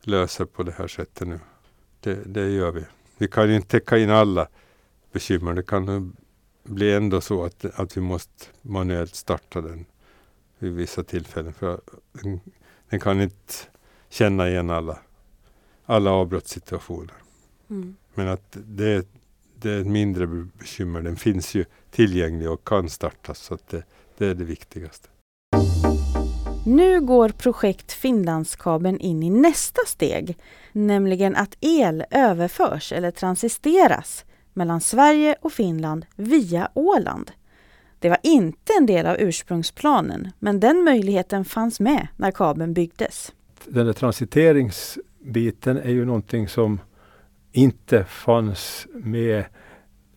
löser 0.02 0.44
på 0.44 0.62
det 0.62 0.72
här 0.72 0.88
sättet 0.88 1.28
nu. 1.28 1.40
Det, 2.00 2.14
det 2.14 2.50
gör 2.50 2.70
vi. 2.70 2.84
Vi 3.18 3.28
kan 3.28 3.50
inte 3.50 3.68
täcka 3.68 3.98
in 3.98 4.10
alla 4.10 4.48
bekymmer. 5.12 5.54
Det 5.54 5.62
kan 5.62 6.16
blir 6.62 6.96
ändå 6.96 7.20
så 7.20 7.44
att, 7.44 7.64
att 7.64 7.96
vi 7.96 8.00
måste 8.00 8.46
manuellt 8.62 9.14
starta 9.14 9.60
den 9.60 9.86
vid 10.58 10.72
vissa 10.72 11.04
tillfällen. 11.04 11.52
För 11.52 11.80
den, 12.12 12.40
den 12.90 13.00
kan 13.00 13.20
inte 13.20 13.54
känna 14.08 14.48
igen 14.48 14.70
alla, 14.70 14.98
alla 15.84 16.10
avbrottssituationer. 16.10 17.14
Mm. 17.70 17.96
Men 18.14 18.28
att 18.28 18.56
det, 18.66 19.08
det 19.54 19.70
är 19.70 19.80
ett 19.80 19.86
mindre 19.86 20.26
bekymmer. 20.26 21.02
Den 21.02 21.16
finns 21.16 21.54
ju 21.54 21.64
tillgänglig 21.90 22.50
och 22.50 22.64
kan 22.64 22.90
startas. 22.90 23.38
Så 23.38 23.54
att 23.54 23.68
det, 23.68 23.82
det 24.18 24.26
är 24.26 24.34
det 24.34 24.44
viktigaste. 24.44 25.08
Nu 26.66 27.00
går 27.00 27.28
projekt 27.28 27.92
Finlandskabeln 27.92 29.00
in 29.00 29.22
i 29.22 29.30
nästa 29.30 29.80
steg, 29.86 30.36
nämligen 30.72 31.36
att 31.36 31.56
el 31.60 32.04
överförs 32.10 32.92
eller 32.92 33.10
transisteras 33.10 34.24
mellan 34.54 34.80
Sverige 34.80 35.36
och 35.40 35.52
Finland 35.52 36.06
via 36.16 36.68
Åland. 36.74 37.30
Det 37.98 38.08
var 38.08 38.18
inte 38.22 38.72
en 38.78 38.86
del 38.86 39.06
av 39.06 39.16
ursprungsplanen, 39.18 40.28
men 40.38 40.60
den 40.60 40.84
möjligheten 40.84 41.44
fanns 41.44 41.80
med 41.80 42.08
när 42.16 42.30
kabeln 42.30 42.74
byggdes. 42.74 43.32
Den 43.64 43.86
där 43.86 43.92
transiteringsbiten 43.92 45.76
är 45.76 45.90
ju 45.90 46.04
någonting 46.04 46.48
som 46.48 46.80
inte 47.52 48.04
fanns 48.04 48.86
med. 48.94 49.44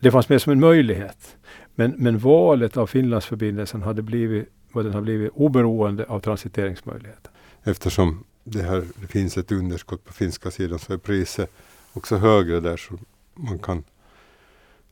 Det 0.00 0.10
fanns 0.10 0.28
med 0.28 0.42
som 0.42 0.52
en 0.52 0.60
möjlighet. 0.60 1.36
Men, 1.74 1.90
men 1.90 2.18
valet 2.18 2.76
av 2.76 2.86
Finlandsförbindelsen 2.86 3.82
hade 3.82 4.02
blivit 4.02 4.48
vad 4.74 4.84
den 4.84 4.94
har 4.94 5.00
blivit 5.00 5.32
oberoende 5.34 6.04
av 6.04 6.20
transiteringsmöjligheten. 6.20 7.32
Eftersom 7.62 8.24
det, 8.44 8.62
här, 8.62 8.86
det 9.00 9.06
finns 9.06 9.36
ett 9.36 9.52
underskott 9.52 10.04
på 10.04 10.12
finska 10.12 10.50
sidan 10.50 10.78
så 10.78 10.92
är 10.92 10.98
priset 10.98 11.50
också 11.92 12.16
högre 12.16 12.60
där 12.60 12.76
så 12.76 12.98
man 13.34 13.58
kan 13.58 13.84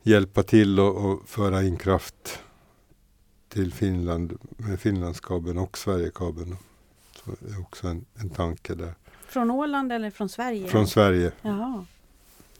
hjälpa 0.03 0.43
till 0.43 0.79
och, 0.79 1.05
och 1.05 1.29
föra 1.29 1.63
in 1.63 1.77
kraft 1.77 2.39
till 3.49 3.73
Finland 3.73 4.37
med 4.57 4.79
Finlandskabeln 4.79 5.57
och 5.57 5.77
Sverigekabeln. 5.77 6.57
Så 7.15 7.31
det 7.39 7.53
är 7.53 7.61
också 7.61 7.87
en, 7.87 8.05
en 8.15 8.29
tanke 8.29 8.75
där. 8.75 8.93
Från 9.27 9.51
Åland 9.51 9.91
eller 9.91 10.09
från 10.09 10.29
Sverige? 10.29 10.67
Från 10.67 10.87
Sverige. 10.87 11.31
Jaha. 11.41 11.85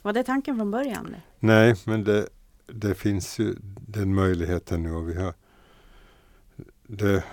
Var 0.01 0.13
det 0.13 0.23
tanken 0.23 0.55
från 0.55 0.71
början? 0.71 1.15
Nej, 1.39 1.75
men 1.85 2.03
det, 2.03 2.27
det 2.67 2.95
finns 2.95 3.39
ju 3.39 3.55
den 3.87 4.15
möjligheten 4.15 4.83
nu 4.83 4.91
och 4.91 5.09
vi 5.09 5.21
har 5.21 5.33
det, 6.87 7.23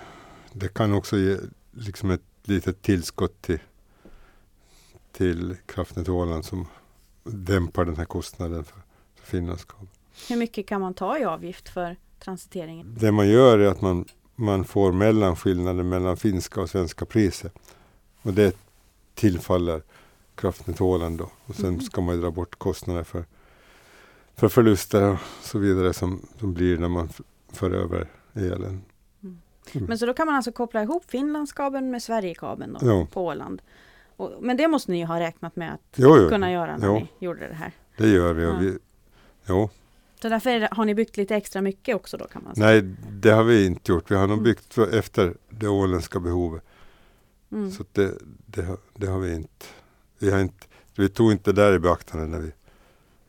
det 0.53 0.73
kan 0.73 0.93
också 0.93 1.17
ge 1.17 1.37
liksom 1.71 2.11
ett 2.11 2.21
litet 2.43 2.81
tillskott 2.81 3.41
till, 3.41 3.59
till 5.11 5.55
Kraftnät 5.65 6.09
Åland 6.09 6.45
som 6.45 6.67
dämpar 7.23 7.85
den 7.85 7.95
här 7.95 8.05
kostnaden 8.05 8.63
för, 8.63 8.81
för 9.15 9.27
Finlandskabeln. 9.27 9.89
Hur 10.29 10.37
mycket 10.37 10.67
kan 10.67 10.81
man 10.81 10.93
ta 10.93 11.19
i 11.19 11.25
avgift 11.25 11.69
för 11.69 11.95
transiteringen? 12.19 12.95
Det 12.99 13.11
man 13.11 13.29
gör 13.29 13.59
är 13.59 13.67
att 13.67 13.81
man, 13.81 14.05
man 14.35 14.65
får 14.65 14.91
mellanskillnaden 14.91 15.89
mellan 15.89 16.17
finska 16.17 16.61
och 16.61 16.69
svenska 16.69 17.05
priser. 17.05 17.51
Och 18.21 18.33
det 18.33 18.55
tillfaller 19.13 19.81
Kraftnät 20.35 20.81
Åland 20.81 21.17
då. 21.17 21.31
Och 21.45 21.55
sen 21.55 21.65
mm. 21.65 21.81
ska 21.81 22.01
man 22.01 22.21
dra 22.21 22.31
bort 22.31 22.59
kostnader 22.59 23.03
för, 23.03 23.25
för 24.35 24.49
förluster 24.49 25.11
och 25.11 25.19
så 25.41 25.59
vidare 25.59 25.93
som, 25.93 26.21
som 26.39 26.53
blir 26.53 26.77
när 26.77 26.87
man 26.87 27.09
för 27.53 27.71
över 27.71 28.07
elen. 28.33 28.81
Mm. 29.73 29.85
Men 29.87 29.97
så 29.97 30.05
då 30.05 30.13
kan 30.13 30.25
man 30.25 30.35
alltså 30.35 30.51
koppla 30.51 30.81
ihop 30.81 31.03
Finlandskabeln 31.07 31.91
med 31.91 32.03
Sverigekabeln 32.03 32.73
då, 32.73 32.87
jo. 32.87 33.07
på 33.13 33.25
Åland. 33.25 33.61
Och, 34.15 34.31
men 34.41 34.57
det 34.57 34.67
måste 34.67 34.91
ni 34.91 35.03
ha 35.03 35.19
räknat 35.19 35.55
med 35.55 35.73
att 35.73 35.81
jo, 35.95 36.17
jo. 36.17 36.29
kunna 36.29 36.51
göra 36.51 36.77
när 36.77 36.93
ni 36.93 37.07
gjorde 37.19 37.47
det 37.47 37.53
här? 37.53 37.71
Det 37.97 38.07
gör 38.07 38.33
vi. 38.33 38.43
Ja. 38.43 38.57
vi 38.59 38.77
jo. 39.45 39.69
Så 40.21 40.29
därför 40.29 40.75
har 40.75 40.85
ni 40.85 40.95
byggt 40.95 41.17
lite 41.17 41.35
extra 41.35 41.61
mycket 41.61 41.95
också 41.95 42.17
då 42.17 42.27
kan 42.27 42.43
man 42.43 42.55
säga? 42.55 42.67
Nej, 42.67 42.81
det 43.09 43.29
har 43.29 43.43
vi 43.43 43.65
inte 43.65 43.91
gjort. 43.91 44.11
Vi 44.11 44.15
har 44.15 44.27
nog 44.27 44.37
mm. 44.37 44.43
byggt 44.43 44.73
för, 44.73 44.97
efter 44.97 45.33
det 45.49 45.67
åländska 45.67 46.19
behovet. 46.19 46.63
Mm. 47.51 47.71
Så 47.71 47.83
det, 47.91 48.13
det, 48.45 48.61
har, 48.61 48.77
det 48.95 49.07
har 49.07 49.19
vi 49.19 49.35
inte. 49.35 49.65
Vi, 50.19 50.31
har 50.31 50.39
inte. 50.39 50.65
vi 50.95 51.09
tog 51.09 51.31
inte 51.31 51.51
det 51.51 51.61
där 51.61 51.73
i 51.73 51.79
beaktande 51.79 52.27
när 52.27 52.39
vi 52.39 52.51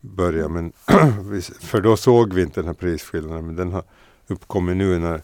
började. 0.00 0.48
Men 0.48 0.72
för 1.60 1.80
då 1.80 1.96
såg 1.96 2.32
vi 2.32 2.42
inte 2.42 2.60
den 2.60 2.66
här 2.66 2.74
prisskillnaden. 2.74 3.46
Men 3.46 3.56
den 3.56 3.72
har 3.72 3.84
uppkommit 4.26 4.76
nu 4.76 4.98
när 4.98 5.22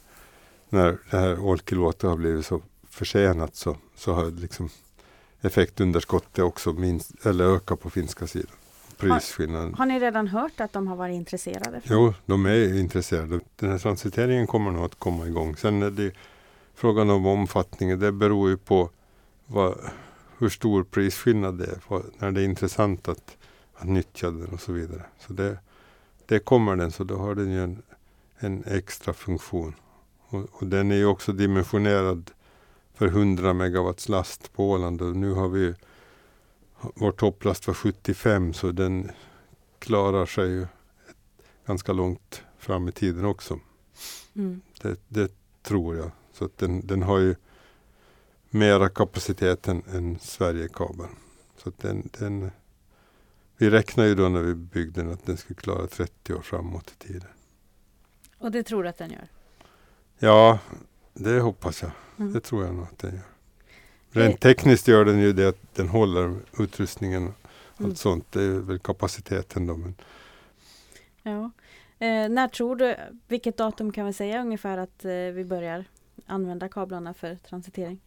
när 0.68 0.98
det 1.10 1.16
här 1.16 1.40
Olkiluoto 1.40 2.08
har 2.08 2.16
blivit 2.16 2.46
så 2.46 2.62
försenat 2.90 3.56
så, 3.56 3.76
så 3.96 4.12
har 4.12 4.30
liksom 4.30 4.68
effektunderskottet 5.40 6.44
också 6.44 6.72
minst, 6.72 7.26
eller 7.26 7.44
ökat 7.44 7.80
på 7.80 7.90
finska 7.90 8.26
sidan. 8.26 8.50
Prisskillnaden. 8.96 9.70
Har, 9.70 9.78
har, 9.78 9.86
ni 9.86 10.00
redan 10.00 10.28
hört 10.28 10.60
att 10.60 10.72
de 10.72 10.86
har 10.86 10.96
varit 10.96 11.14
intresserade? 11.14 11.80
Jo, 11.84 12.14
de 12.26 12.46
är 12.46 12.78
intresserade. 12.78 13.40
Den 13.56 13.70
här 13.70 13.78
transiteringen 13.78 14.46
kommer 14.46 14.70
nog 14.70 14.84
att 14.84 14.98
komma 14.98 15.26
igång. 15.26 15.56
Sen 15.56 15.82
är 15.82 15.90
det 15.90 16.12
frågan 16.74 17.10
om 17.10 17.26
omfattningen. 17.26 17.98
Det 17.98 18.12
beror 18.12 18.48
ju 18.48 18.56
på 18.56 18.90
vad, 19.46 19.78
hur 20.38 20.48
stor 20.48 20.84
prisskillnad 20.84 21.58
det 21.58 21.64
är. 21.64 22.02
När 22.18 22.30
det 22.30 22.40
är 22.40 22.44
intressant 22.44 23.08
att, 23.08 23.36
att 23.74 23.88
nyttja 23.88 24.30
den 24.30 24.46
och 24.46 24.60
så 24.60 24.72
vidare. 24.72 25.02
Så 25.26 25.32
det, 25.32 25.58
det 26.26 26.38
kommer 26.38 26.76
den 26.76 26.90
så 26.90 27.04
då 27.04 27.16
har 27.16 27.34
den 27.34 27.50
ju 27.50 27.64
en, 27.64 27.82
en 28.38 28.64
extra 28.66 29.12
funktion. 29.12 29.74
Och, 30.28 30.46
och, 30.50 30.66
den 30.66 30.90
är 30.90 30.96
ju 30.96 31.06
också 31.06 31.32
dimensionerad 31.32 32.30
för 32.94 33.06
100 33.06 33.52
megawatts 33.52 34.08
last 34.08 34.52
på 34.52 34.70
Åland 34.70 35.02
och 35.02 35.16
nu 35.16 35.32
har 35.32 35.48
vi 35.48 35.74
vår 36.94 37.12
topplast 37.12 37.66
var 37.66 37.74
75 37.74 38.52
så 38.52 38.72
den 38.72 39.10
klarar 39.78 40.26
sig 40.26 40.48
ju 40.48 40.66
ganska 41.66 41.92
långt 41.92 42.42
fram 42.58 42.88
i 42.88 42.92
tiden 42.92 43.24
också. 43.24 43.60
Mm. 44.34 44.60
Det, 44.82 45.00
det, 45.08 45.32
tror 45.62 45.96
jag. 45.96 46.10
Så 46.32 46.44
att 46.44 46.58
den, 46.58 46.86
den 46.86 47.02
har 47.02 47.18
ju 47.18 47.34
mera 48.50 48.88
kapacitet 48.88 49.68
än, 49.68 49.82
än 49.92 50.18
Sverigekabeln. 50.18 51.16
Så 51.56 51.68
att 51.68 51.78
den, 51.78 52.08
den, 52.18 52.50
vi 53.56 53.70
räknade 53.70 54.08
ju 54.08 54.14
då 54.14 54.28
när 54.28 54.42
vi 54.42 54.54
byggde 54.54 55.02
den 55.02 55.12
att 55.12 55.26
den 55.26 55.36
skulle 55.36 55.60
klara 55.60 55.86
30 55.86 56.34
år 56.34 56.40
framåt 56.40 56.90
i 56.90 57.06
tiden. 57.06 57.30
Och 58.38 58.50
det 58.50 58.62
tror 58.62 58.82
du 58.82 58.88
att 58.88 58.98
den 58.98 59.10
gör? 59.10 59.28
Ja, 60.18 60.58
det 61.14 61.40
hoppas 61.40 61.82
jag. 61.82 61.90
Mm. 62.18 62.32
Det 62.32 62.40
tror 62.40 62.64
jag 62.64 62.74
nog 62.74 62.84
att 62.84 62.98
den 62.98 63.14
gör. 63.14 63.22
Rent 64.10 64.40
tekniskt 64.40 64.88
gör 64.88 65.04
den 65.04 65.18
ju 65.18 65.32
det 65.32 65.48
att 65.48 65.74
den 65.74 65.88
håller 65.88 66.36
utrustningen 66.58 67.26
och 67.26 67.80
mm. 67.80 67.90
allt 67.90 67.98
sånt. 67.98 68.32
Det 68.32 68.42
är 68.42 68.58
väl 68.58 68.78
kapaciteten 68.78 69.66
då. 69.66 69.76
Men... 69.76 69.94
Ja. 71.22 71.50
Eh, 72.06 72.28
när 72.28 72.48
tror 72.48 72.76
du, 72.76 72.96
vilket 73.28 73.56
datum 73.56 73.92
kan 73.92 74.06
vi 74.06 74.12
säga 74.12 74.40
ungefär 74.40 74.78
att 74.78 75.04
eh, 75.04 75.10
vi 75.10 75.44
börjar 75.44 75.84
använda 76.26 76.68
kablarna 76.68 77.14
för 77.14 77.34
transitering? 77.34 78.00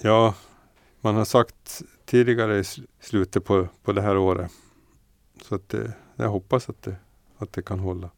Ja, 0.00 0.34
man 1.00 1.14
har 1.14 1.24
sagt 1.24 1.82
tidigare 2.04 2.58
i 2.58 2.64
slutet 3.00 3.44
på, 3.44 3.68
på 3.82 3.92
det 3.92 4.02
här 4.02 4.16
året. 4.16 4.52
Så 5.42 5.54
att 5.54 5.68
det, 5.68 5.92
jag 6.16 6.28
hoppas 6.28 6.68
att 6.68 6.82
det, 6.82 6.96
att 7.38 7.52
det 7.52 7.62
kan 7.62 7.78
hålla. 7.78 8.10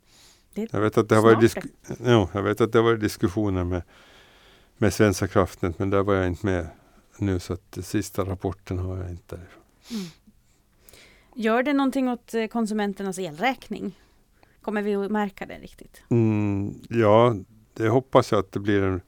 Jag 0.55 0.81
vet 0.81 0.99
att 0.99 1.09
det 1.09 1.15
har 1.15 1.23
varit, 1.23 1.57
ja, 2.05 2.29
jag 2.33 2.43
vet 2.43 2.61
att 2.61 2.73
det 2.73 2.79
har 2.79 2.85
varit 2.85 3.01
diskussioner 3.01 3.65
med, 3.65 3.83
med 4.79 4.95
Svenska 4.95 5.29
kraftnät 5.29 5.79
men 5.79 5.91
där 5.91 6.03
var 6.03 6.15
jag 6.15 6.27
inte 6.27 6.47
med 6.47 6.67
nu 7.19 7.39
så 7.39 7.53
att 7.53 7.79
sista 7.83 8.25
rapporten 8.25 8.79
har 8.79 8.99
jag 8.99 9.11
inte. 9.11 9.35
Mm. 9.37 10.05
Gör 11.35 11.63
det 11.63 11.73
någonting 11.73 12.09
åt 12.09 12.35
eh, 12.35 12.47
konsumenternas 12.47 13.19
elräkning? 13.19 13.99
Kommer 14.63 14.83
vi 14.83 14.95
att 14.95 15.11
märka 15.11 15.47
det 15.47 15.59
riktigt? 15.59 16.03
Mm, 16.09 16.75
ja, 16.89 17.37
det 17.75 17.89
hoppas 17.89 18.33
jag 18.33 18.39
att 18.39 18.53
det 18.53 18.61
blir 18.61 18.83
en, 18.83 19.01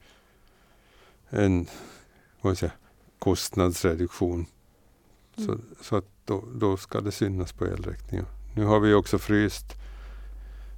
en 1.29 1.67
vad 2.41 2.57
säga, 2.57 2.71
kostnadsreduktion. 3.19 4.45
Mm. 5.37 5.47
Så, 5.47 5.83
så 5.83 5.95
att 5.95 6.05
då, 6.25 6.43
då 6.55 6.77
ska 6.77 7.01
det 7.01 7.11
synas 7.11 7.53
på 7.53 7.65
elräkningen. 7.65 8.25
Nu 8.55 8.65
har 8.65 8.79
vi 8.79 8.93
också 8.93 9.17
fryst 9.17 9.65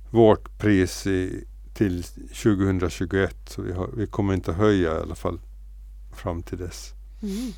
vårt 0.10 0.58
pris 0.58 1.08
i, 1.08 1.46
till 1.74 2.04
2021. 2.04 3.36
Så 3.46 3.62
vi, 3.62 3.74
har, 3.74 3.89
vi 3.98 4.08
kommer 4.08 4.34
inte 4.34 4.52
att 4.52 4.58
höja 4.58 4.93
i 4.93 5.02
alla 5.02 5.15
fall 5.15 5.39
fram 6.15 6.43
till 6.43 6.58
dess. 6.58 6.93
Mm. 7.22 7.52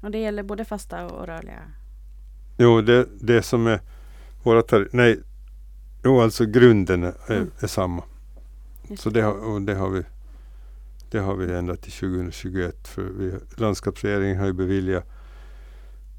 Och 0.00 0.10
det 0.10 0.18
gäller 0.18 0.42
både 0.42 0.64
fasta 0.64 1.06
och 1.06 1.26
rörliga? 1.26 1.62
Jo, 2.58 2.80
det, 2.80 3.06
det 3.20 3.42
som 3.42 3.66
är 3.66 3.80
våra 4.42 4.62
tariffer. 4.62 4.96
Nej, 4.96 5.20
jo, 6.04 6.20
alltså 6.20 6.46
grunden 6.46 7.02
är, 7.02 7.14
mm. 7.28 7.50
är 7.60 7.66
samma. 7.66 8.02
Just 8.88 9.02
så 9.02 9.10
det 9.10 9.22
har, 9.22 9.32
och 9.32 9.62
det 9.62 9.74
har 9.74 9.90
vi 9.90 10.02
det 11.10 11.18
har 11.18 11.34
vi 11.34 11.54
ända 11.54 11.76
till 11.76 11.92
2021. 11.92 12.88
För 12.88 13.02
vi, 13.02 13.34
landskapsregeringen 13.56 14.38
har 14.38 14.46
ju 14.46 14.52
beviljat 14.52 15.04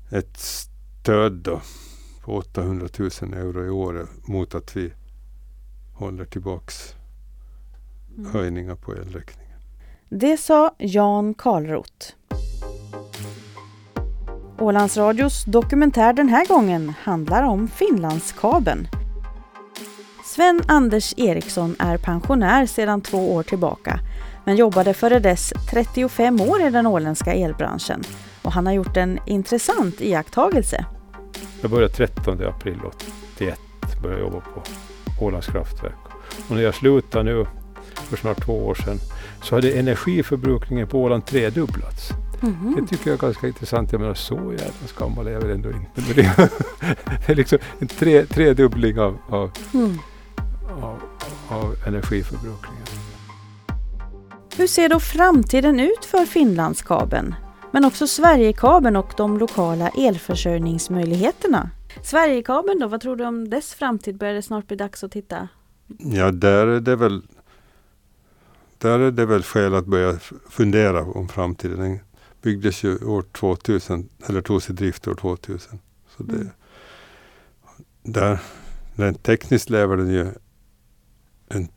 ett 0.10 0.38
stöd 0.38 1.32
då 1.32 1.62
på 2.22 2.36
800 2.36 2.88
000 3.00 3.10
euro 3.34 3.66
i 3.66 3.70
år 3.70 4.08
mot 4.24 4.56
att 4.56 4.76
vi 4.76 4.94
håller 6.02 6.26
tillbaks 6.26 6.96
mm. 8.18 8.32
höjningar 8.32 8.76
på 8.76 8.96
elräkningen. 8.96 9.60
Det 10.10 10.38
sa 10.38 10.76
Jan 10.78 11.34
Karlroth. 11.34 12.14
Ålandsradios 14.60 15.44
dokumentär 15.46 16.14
den 16.14 16.30
här 16.30 16.46
gången 16.48 16.94
handlar 17.00 17.44
om 17.44 17.68
Finlandskabeln. 17.68 18.88
Sven 20.26 20.62
Anders 20.68 21.14
Eriksson 21.18 21.76
är 21.80 21.98
pensionär 21.98 22.66
sedan 22.66 23.02
två 23.02 23.34
år 23.34 23.44
tillbaka 23.44 24.00
men 24.46 24.56
jobbade 24.56 24.94
före 24.94 25.20
dess 25.20 25.54
35 25.72 26.42
år 26.42 26.62
i 26.62 26.70
den 26.70 26.88
åländska 26.88 27.34
elbranschen 27.34 28.04
och 28.44 28.52
han 28.52 28.66
har 28.66 28.74
gjort 28.74 28.98
en 28.98 29.20
intressant 29.26 30.02
iakttagelse. 30.02 30.86
Jag 31.62 31.72
började 31.72 31.94
13 31.94 32.48
april 32.48 32.80
81 33.36 33.60
började 34.02 34.22
jobba 34.22 34.40
på 34.40 34.62
Ålands 35.26 35.48
kraftverk. 35.48 35.96
Och 36.50 36.56
när 36.56 36.62
jag 36.62 36.76
slutade 36.76 37.24
nu 37.24 37.46
för 37.94 38.18
snart 38.18 38.46
två 38.46 38.68
år 38.68 38.76
sedan 38.76 39.00
så 39.44 39.56
hade 39.56 39.72
energiförbrukningen 39.72 40.88
på 40.88 41.00
Åland 41.00 41.26
tredubblats. 41.26 42.10
Mm. 42.42 42.76
Det 42.76 42.88
tycker 42.88 43.10
jag 43.10 43.18
är 43.18 43.22
ganska 43.22 43.48
intressant. 43.48 43.92
Jag 43.92 44.02
menar 44.02 44.14
så 44.14 44.36
jävla 44.36 45.00
gammal 45.00 45.28
är 45.28 45.32
jag 45.32 45.42
väl 45.42 45.52
ändå 45.52 45.70
inte. 45.70 45.90
Men 45.96 46.16
det, 47.26 47.32
är 47.32 47.36
liksom 47.36 47.60
en 47.80 47.88
tre, 47.88 48.26
tredubbling 48.26 49.00
av, 49.00 49.18
av, 49.30 49.52
mm. 49.74 50.00
av, 50.82 51.00
av 51.50 51.76
energiförbrukningen. 51.88 52.86
Hur 54.58 54.68
ser 54.68 54.90
då 54.90 55.00
framtiden 55.00 55.80
ut 55.80 56.06
för 56.06 56.26
Finlandskabeln? 56.26 57.36
Men 57.72 57.86
också 57.86 58.08
Sverigekabeln 58.08 58.96
och 58.96 59.14
de 59.18 59.38
lokala 59.38 59.90
elförsörjningsmöjligheterna? 59.90 61.70
Sverigekabeln 62.04 62.80
då, 62.80 62.88
vad 62.88 63.02
tror 63.02 63.16
du 63.16 63.26
om 63.26 63.50
dess 63.50 63.74
framtid? 63.74 64.18
Börjar 64.18 64.34
det 64.34 64.42
snart 64.42 64.68
bli 64.68 64.78
dags 64.78 65.04
att 65.04 65.12
titta 65.12 65.48
Ja, 66.00 66.32
där 66.32 66.68
är 66.68 66.80
det 66.80 66.96
väl 66.96 67.22
där 68.78 69.00
är 69.00 69.12
det 69.12 69.26
väl 69.26 69.44
skäl 69.44 69.74
att 69.76 69.86
börja 69.86 70.20
fundera 70.50 71.02
om 71.04 71.28
framtiden. 71.30 71.80
Den 71.80 72.00
byggdes 72.42 72.84
ju 72.84 73.06
år 73.06 73.22
2000, 73.22 74.10
eller 74.28 74.42
togs 74.42 74.70
i 74.70 74.74
drift 74.74 75.08
år 75.08 75.16
2000. 75.16 75.80
Så 76.18 76.24
det, 76.24 76.34
Mm. 76.36 76.50
där, 78.04 78.40
rent 78.96 79.24
tekniskt 79.24 79.70
lever 79.70 79.98
den 79.98 80.10
ju 80.10 80.28
en 81.48 81.68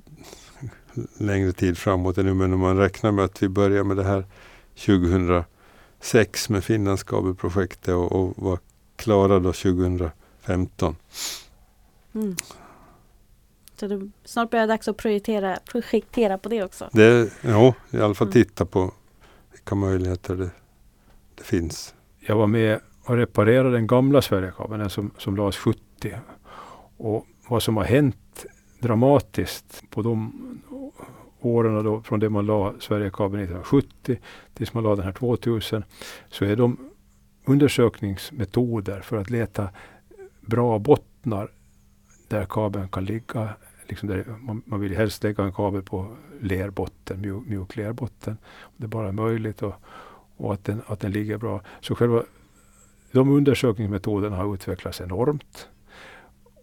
längre 1.19 1.53
tid 1.53 1.79
framåt 1.79 2.19
ännu. 2.19 2.35
Men 2.35 2.53
om 2.53 2.61
man 2.61 2.77
räknar 2.77 3.13
med 3.13 3.25
att 3.25 3.43
vi 3.43 3.49
börjar 3.49 3.85
med 3.85 3.97
det 3.97 4.05
här 4.05 4.25
2006 4.87 6.49
med 6.49 6.65
Finlandskabelprojektet 6.65 7.95
och, 7.95 8.13
och 8.13 8.35
var 8.37 8.59
klara 8.97 9.39
då 9.39 9.53
2015. 9.53 10.97
Mm. 12.15 12.37
Så 13.77 13.87
det 13.87 14.11
snart 14.25 14.51
börjar 14.51 14.67
det 14.67 14.73
dags 14.73 14.89
att 14.89 14.97
projektera, 14.97 15.59
projektera 15.65 16.39
på 16.39 16.49
det 16.49 16.65
också. 16.65 16.89
Det, 16.93 17.33
ja, 17.43 17.75
i 17.91 17.99
alla 18.01 18.15
fall 18.15 18.27
Mm. 18.27 18.33
titta 18.33 18.65
på 18.65 18.93
vilka 19.53 19.75
möjligheter 19.75 20.35
det, 20.37 20.51
det 21.35 21.45
finns. 21.45 21.95
Jag 22.21 22.37
var 22.37 22.47
med 22.47 22.81
och 23.05 23.17
reparerade 23.17 23.71
den 23.73 23.87
gamla 23.87 24.23
Sverigekabeln, 24.23 24.81
den 24.81 24.91
som, 24.91 25.11
som 25.19 25.37
lades 25.37 25.57
70. 25.57 25.81
Och 26.97 27.27
vad 27.49 27.63
som 27.63 27.77
har 27.77 27.85
hänt 27.85 28.47
dramatiskt 28.81 29.83
på 29.91 30.03
de 30.03 30.33
åren 31.41 31.85
då, 31.85 32.03
från 32.03 32.21
det 32.21 32.31
man 32.31 32.47
la 32.47 32.75
Sverigekabeln 32.81 33.43
1970 33.43 34.19
tills 34.55 34.75
man 34.75 34.85
la 34.85 34.97
den 34.97 35.05
här 35.05 35.13
2000, 35.13 35.85
så 36.31 36.45
är 36.45 36.57
de 36.57 36.91
undersökningsmetoder 37.45 39.01
för 39.01 39.17
att 39.17 39.31
leta 39.31 39.69
bra 40.41 40.79
bottnar 40.79 41.51
där 42.29 42.45
kabeln 42.45 42.89
kan 42.89 43.05
ligga. 43.05 43.49
Liksom 43.89 44.09
där 44.09 44.25
man, 44.41 44.63
man 44.67 44.81
vill 44.81 44.97
helst 44.97 45.23
lägga 45.23 45.45
en 45.45 45.53
kabel 45.53 45.83
på 45.83 46.17
lerbotten, 46.41 47.21
mjuk, 47.21 47.47
mjuk 47.47 47.77
lerbotten. 47.77 48.37
Om 48.61 48.73
det 48.77 48.87
bara 48.87 49.09
är 49.09 49.13
möjligt 49.13 49.63
och, 49.63 49.75
och 50.37 50.55
att, 50.55 50.65
den, 50.65 50.83
att 50.87 51.01
den 51.01 51.13
ligger 51.13 51.39
bra. 51.39 51.61
Så 51.81 51.95
själva 51.95 52.23
de 53.13 53.31
undersökningsmetoderna 53.31 54.37
har 54.37 54.55
utvecklats 54.55 55.01
enormt. 55.01 55.69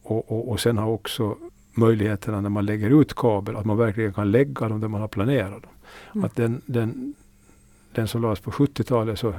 Och, 0.03 0.31
och, 0.31 0.49
och 0.49 0.59
sen 0.59 0.77
har 0.77 0.87
också 0.87 1.37
möjligheterna 1.73 2.41
när 2.41 2.49
man 2.49 2.65
lägger 2.65 3.01
ut 3.01 3.13
kabel, 3.13 3.55
att 3.55 3.65
man 3.65 3.77
verkligen 3.77 4.13
kan 4.13 4.31
lägga 4.31 4.69
dem 4.69 4.79
där 4.79 4.87
man 4.87 5.01
har 5.01 5.07
planerat 5.07 5.61
dem. 5.63 5.71
Mm. 6.13 6.25
Att 6.25 6.35
den, 6.35 6.61
den, 6.65 7.13
den 7.93 8.07
som 8.07 8.21
lades 8.21 8.39
på 8.39 8.51
70-talet 8.51 9.19
så 9.19 9.33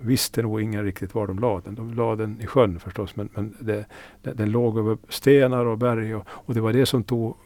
visste 0.00 0.42
nog 0.42 0.60
ingen 0.60 0.84
riktigt 0.84 1.14
var 1.14 1.26
de 1.26 1.38
la 1.38 1.60
den. 1.60 1.74
De 1.74 1.94
la 1.94 2.16
den 2.16 2.40
i 2.40 2.46
sjön 2.46 2.80
förstås 2.80 3.16
men, 3.16 3.28
men 3.34 3.56
det, 3.60 3.86
den, 4.22 4.50
låg 4.50 4.78
över 4.78 4.98
stenar 5.08 5.66
och 5.66 5.78
berg 5.78 6.14
och, 6.14 6.26
och 6.28 6.54
det 6.54 6.60
var 6.60 6.72
det 6.72 6.86
som 6.86 7.04
tog, 7.04 7.36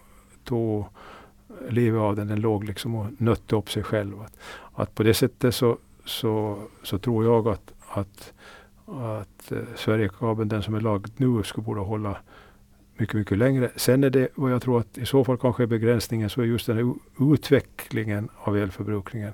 tog 0.45 0.85
livet 1.69 2.01
av 2.01 2.17
den. 2.17 2.29
Den 2.29 2.41
låg 2.41 2.65
liksom 2.65 2.95
och 2.95 3.07
nötte 3.19 3.57
upp 3.57 3.71
sig 3.71 3.83
själv. 3.83 4.21
Att, 4.21 4.39
att 4.75 4.95
på 4.95 5.03
det 5.03 5.15
sättet 5.15 5.55
så, 5.55 5.79
så, 6.05 6.59
så 6.83 6.99
tror 6.99 7.25
jag 7.25 7.49
att, 7.49 7.73
att, 7.89 8.33
att 8.87 9.53
eh, 9.53 9.59
Sverigekabeln, 9.77 10.49
den 10.49 10.63
som 10.63 10.75
är 10.75 10.81
lagd 10.81 11.11
nu, 11.17 11.43
skulle 11.43 11.65
borde 11.65 11.81
hålla 11.81 12.17
mycket, 12.97 13.15
mycket 13.15 13.39
längre. 13.39 13.71
Sen 13.77 14.05
är 14.05 14.11
det 14.11 14.29
vad 14.35 14.53
jag 14.53 14.63
tror 14.63 14.81
att 14.81 14.99
i 14.99 15.07
så 15.07 15.25
fall 15.25 15.39
kanske 15.39 15.63
är 15.63 15.67
begränsningen 15.67 16.31
så 16.31 16.41
är 16.41 16.45
just 16.45 16.67
den 16.67 16.77
här 16.77 16.95
utvecklingen 17.33 18.29
av 18.37 18.57
elförbrukningen. 18.57 19.33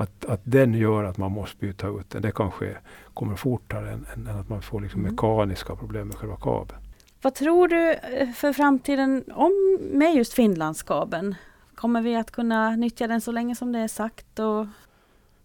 Att, 0.00 0.24
att 0.24 0.40
den 0.44 0.74
gör 0.74 1.04
att 1.04 1.16
man 1.18 1.32
måste 1.32 1.56
byta 1.56 1.88
ut 1.88 2.10
den. 2.10 2.22
Det 2.22 2.30
kanske 2.32 2.76
kommer 3.14 3.36
fortare 3.36 3.92
än, 3.92 4.06
än, 4.14 4.28
att 4.40 4.48
man 4.48 4.62
får 4.62 4.80
liksom 4.80 5.00
Mm. 5.00 5.12
mekaniska 5.12 5.76
problem 5.76 6.08
med 6.08 6.16
själva 6.16 6.36
kabeln. 6.36 6.80
Vad 7.22 7.34
tror 7.34 7.68
du 7.68 7.90
eh, 7.92 8.30
för 8.30 8.52
framtiden 8.52 9.24
om 9.34 9.78
med 9.80 10.14
just 10.14 10.32
Finlandskabeln? 10.32 11.34
Kommer 11.74 12.02
vi 12.02 12.16
att 12.16 12.30
kunna 12.30 12.76
nyttja 12.76 13.06
den 13.06 13.20
så 13.20 13.32
länge 13.32 13.56
som 13.56 13.72
det 13.72 13.78
är 13.78 13.88
sagt? 13.88 14.38
Och, 14.38 14.66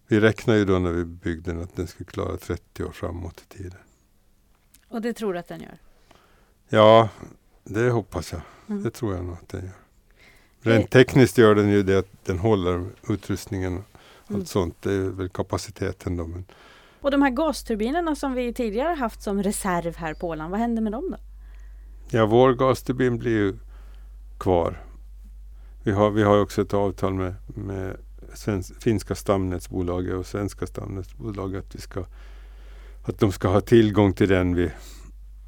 Vi 0.07 0.19
räknar 0.19 0.55
ju 0.55 0.65
då 0.65 0.79
när 0.79 0.91
vi 0.91 1.05
byggde 1.05 1.51
den 1.51 1.61
att 1.63 1.75
den 1.75 1.87
skulle 1.87 2.09
klara 2.09 2.37
30 2.37 2.83
år 2.83 2.91
framåt 2.91 3.41
i 3.49 3.57
tiden. 3.57 3.79
och 4.89 5.01
det 5.01 5.13
tror 5.13 5.33
du 5.33 5.39
att 5.39 5.47
den 5.47 5.61
gör? 5.61 5.77
Ja, 6.69 7.09
det 7.63 7.89
hoppas 7.89 8.31
jag. 8.31 8.41
Mm. 8.69 8.83
Det 8.83 8.89
tror 8.91 9.15
jag 9.15 9.25
nog 9.25 9.33
att 9.33 9.49
den 9.49 9.61
gör. 9.61 9.73
Rent 10.61 10.89
tekniskt 10.89 11.37
gör 11.37 11.55
den 11.55 11.69
ju 11.69 11.83
det 11.83 11.99
att 11.99 12.25
den 12.25 12.39
håller 12.39 12.85
utrustningen 13.09 13.83
Mm. 14.33 14.41
allt 14.41 14.49
sånt. 14.49 14.81
Det 14.81 14.93
är 14.93 15.09
väl 15.09 15.29
kapaciteten 15.29 16.17
då. 16.17 16.27
Men 16.27 16.45
Och 17.01 17.11
de 17.11 17.21
här 17.21 17.29
gasturbinerna 17.29 18.15
som 18.15 18.33
vi 18.33 18.53
tidigare 18.53 18.93
haft 18.93 19.21
som 19.21 19.43
reserv 19.43 19.95
här 19.95 20.13
på 20.13 20.27
Åland, 20.27 20.51
vad 20.51 20.59
händer 20.59 20.81
med 20.81 20.91
dem 20.91 21.11
då? 21.11 21.17
ja, 22.09 22.25
vår 22.25 22.53
gasturbin 22.53 23.17
blir 23.17 23.31
ju 23.31 23.57
kvar. 24.37 24.83
Vi 25.83 25.91
har, 25.91 26.11
vi 26.11 26.23
har 26.23 26.41
också 26.41 26.61
ett 26.61 26.73
avtal 26.73 27.13
med, 27.13 27.35
med 27.45 27.97
svensk, 28.33 28.81
finska 28.81 29.15
stamnätsbolaget 29.15 30.15
och 30.15 30.25
svenska 30.25 30.67
stamnätsbolaget 30.67 31.65
att, 31.65 31.75
vi 31.75 31.81
ska, 31.81 32.05
att 33.03 33.19
de 33.19 33.31
ska 33.31 33.47
ha 33.47 33.61
tillgång 33.61 34.13
till 34.13 34.29
den 34.29 34.55
vid, 34.55 34.71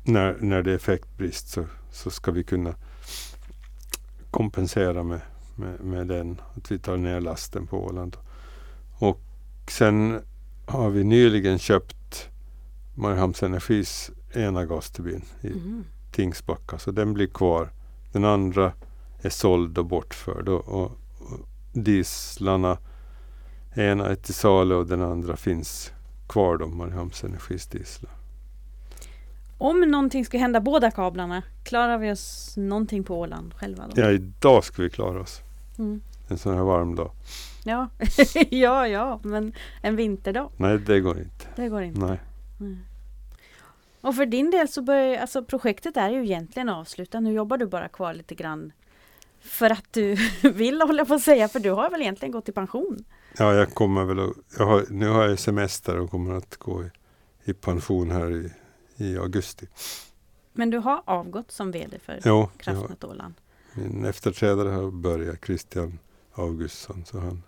när, 0.03 0.37
när 0.39 0.61
det 0.63 0.71
är 0.71 0.75
effektbrist 0.75 1.47
så, 1.47 1.65
så 1.91 2.09
ska 2.09 2.31
vi 2.31 2.43
kunna 2.43 2.73
kompensera 4.31 5.03
med, 5.03 5.21
med, 5.55 5.79
med 5.79 6.07
den. 6.07 6.41
Att 6.55 6.71
vi 6.71 6.79
tar 6.79 6.97
ner 6.97 7.21
lasten 7.21 7.67
på 7.67 7.85
Åland. 7.85 8.17
Och 8.97 9.21
sen 9.67 10.21
har 10.65 10.89
vi 10.89 11.03
nyligen 11.03 11.59
köpt 11.59 12.29
Mariehamns 12.95 13.43
Energis 13.43 14.11
ena 14.33 14.65
gasturbin 14.65 15.21
i 15.41 15.47
Mm. 15.47 15.83
Tingsbacka. 16.11 16.79
Så 16.79 16.91
den 16.91 17.13
blir 17.13 17.27
kvar. 17.27 17.69
Den 18.11 18.25
andra 18.25 18.73
är 19.21 19.29
såld 19.29 19.77
och 19.77 19.85
bortförd. 19.85 20.49
Och, 20.49 20.67
och, 20.67 20.91
och 21.19 21.39
dieslarna, 21.73 22.77
ena 23.73 24.07
är 24.07 24.15
till 24.15 24.33
salu 24.33 24.75
och 24.75 24.87
den 24.87 25.01
andra 25.01 25.35
finns 25.35 25.91
kvar 26.27 26.57
då, 26.57 26.67
Mariehamns 26.67 27.23
Energis 27.23 27.67
dieslar. 27.67 28.11
Om 29.57 29.81
någonting 29.81 30.25
skulle 30.25 30.41
hända 30.41 30.59
båda 30.59 30.91
kablarna, 30.91 31.43
klarar 31.63 31.97
vi 31.97 32.11
oss 32.11 32.53
någonting 32.57 33.03
på 33.03 33.19
Åland 33.19 33.53
själva 33.53 33.87
då? 33.87 34.01
Ja, 34.01 34.11
idag 34.11 34.63
ska 34.63 34.81
vi 34.81 34.89
klara 34.89 35.21
oss. 35.21 35.41
Mm. 35.77 36.01
En 36.27 36.37
sån 36.37 36.55
här 36.55 36.63
varm 36.63 36.95
dag. 36.95 37.11
Ja. 37.63 37.89
ja, 38.49 38.87
ja, 38.87 39.19
men 39.23 39.53
en 39.81 39.95
vinterdag, 39.95 40.51
Nej, 40.57 40.77
det 40.79 40.99
går 40.99 41.17
inte. 41.19 41.45
det 41.55 41.69
går 41.69 41.83
inte. 41.83 41.99
Nej. 42.05 42.19
Mm. 42.59 42.77
Och 44.01 44.15
för 44.15 44.25
din 44.25 44.51
del 44.51 44.67
så 44.67 44.81
börjar 44.81 45.21
alltså 45.21 45.43
projektet 45.43 45.97
är 45.97 46.09
ju 46.09 46.23
egentligen 46.23 46.69
avslutat. 46.69 47.23
Nu 47.23 47.33
jobbar 47.33 47.57
du 47.57 47.65
bara 47.65 47.87
kvar 47.87 48.13
lite 48.13 48.35
grann 48.35 48.71
för 49.39 49.69
att 49.69 49.85
du 49.93 50.17
vill 50.53 50.81
hålla 50.81 51.05
på 51.05 51.13
att 51.13 51.21
säga, 51.21 51.47
för 51.47 51.59
du 51.59 51.71
har 51.71 51.89
väl 51.89 52.01
egentligen 52.01 52.31
gått 52.31 52.49
i 52.49 52.51
pension? 52.51 53.05
Ja, 53.37 53.53
jag 53.53 53.73
kommer 53.73 54.03
väl 54.05 54.19
att, 54.19 54.35
jag 54.57 54.65
har, 54.65 54.85
Nu 54.89 55.07
har 55.07 55.27
jag 55.27 55.39
semester 55.39 55.99
och 55.99 56.11
kommer 56.11 56.33
att 56.33 56.57
gå 56.57 56.83
i, 56.83 56.89
i 57.43 57.53
pension 57.53 58.11
här 58.11 58.31
i, 58.31 58.51
i 58.97 59.17
augusti. 59.17 59.67
Men 60.53 60.69
du 60.69 60.77
har 60.77 61.01
avgått 61.05 61.51
som 61.51 61.71
VD 61.71 61.99
för 61.99 62.19
Kraftnät 62.57 63.03
Åland. 63.03 63.33
min 63.73 64.05
efterträdare 64.05 64.69
har 64.69 64.91
börjat, 64.91 65.45
Christian 65.45 65.99
Augustsson. 66.35 67.05
Så 67.05 67.19
han, 67.19 67.43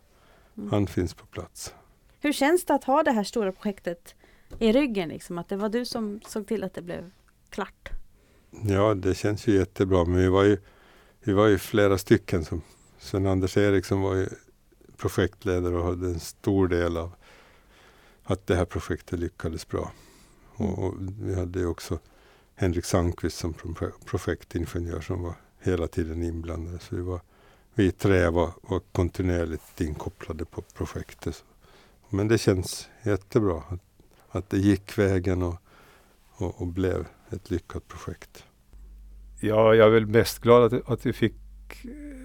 Mm. 0.58 0.69
han 0.71 0.88
finns 0.88 1.13
på 1.13 1.26
plats. 1.26 1.73
Hur 2.19 2.34
känns 2.34 2.65
det 2.65 2.73
att 2.73 2.84
ha 2.84 3.04
det 3.04 3.12
här 3.12 3.23
stora 3.23 3.52
projektet 3.52 4.15
i 4.60 4.71
ryggen? 4.71 5.10
Liksom? 5.10 5.38
Att 5.38 5.50
det 5.50 5.56
var 5.56 5.69
du 5.69 5.86
som 5.86 6.21
såg 6.28 6.47
till 6.47 6.63
att 6.63 6.73
det 6.73 6.82
blev 6.82 7.12
klart? 7.50 7.89
Ja, 8.52 8.93
det 8.93 9.15
känns 9.15 9.47
ju 9.47 9.54
jättebra. 9.56 10.06
Men 10.06 10.17
vi 10.17 10.28
var 10.28 10.43
ju, 10.43 10.58
vi 11.23 11.34
var 11.34 11.47
ju 11.47 11.58
flera 11.58 11.97
stycken. 11.97 12.45
som 12.45 12.62
Sven-Anders 13.00 13.58
Eriksson 13.58 14.02
var 14.02 14.15
ju 14.15 14.28
projektledare 14.97 15.76
och 15.76 15.84
hade 15.86 16.08
en 16.08 16.19
stor 16.19 16.67
del 16.67 16.97
av 16.97 17.12
att 18.23 18.47
det 18.47 18.56
här 18.56 18.65
projektet 18.65 19.19
lyckades 19.19 19.67
bra. 19.67 19.91
Och, 20.56 20.80
och 20.84 20.93
vi 21.21 21.36
hade 21.36 21.60
ju 21.60 21.65
också 21.67 22.00
Henrik 22.56 22.86
Sandqvist 22.86 23.38
som 23.38 23.54
pro- 23.54 23.91
projektingenjör 24.06 25.02
som 25.02 25.21
var 25.23 25.34
hela 25.60 25.88
tiden 25.88 26.23
inblandad. 26.23 26.82
Så 26.82 26.95
vi, 26.95 27.02
var, 27.02 27.21
vi 27.78 27.92
tre 27.92 28.30
var, 28.30 28.50
var 28.62 28.80
kontinuerligt 28.92 29.82
inkopplade 29.82 30.46
på 30.46 30.62
projektet. 30.62 31.44
Men 32.10 32.28
det 32.28 32.38
känns 32.38 32.90
jättebra 33.04 33.63
att, 33.70 33.80
att 34.30 34.50
det 34.50 34.58
gick 34.58 34.98
vägen 34.98 35.44
och, 35.44 35.56
och, 36.38 36.62
och 36.62 36.68
blev 36.68 37.08
ett 37.30 37.52
lyckat 37.52 37.88
projekt. 37.88 38.46
Ja, 39.40 39.76
jag 39.76 39.88
är 39.88 39.92
väl 39.92 40.06
mest 40.06 40.40
glad 40.40 40.74
att, 40.74 40.90
att 40.92 41.06
vi 41.06 41.13
fick 41.13 41.34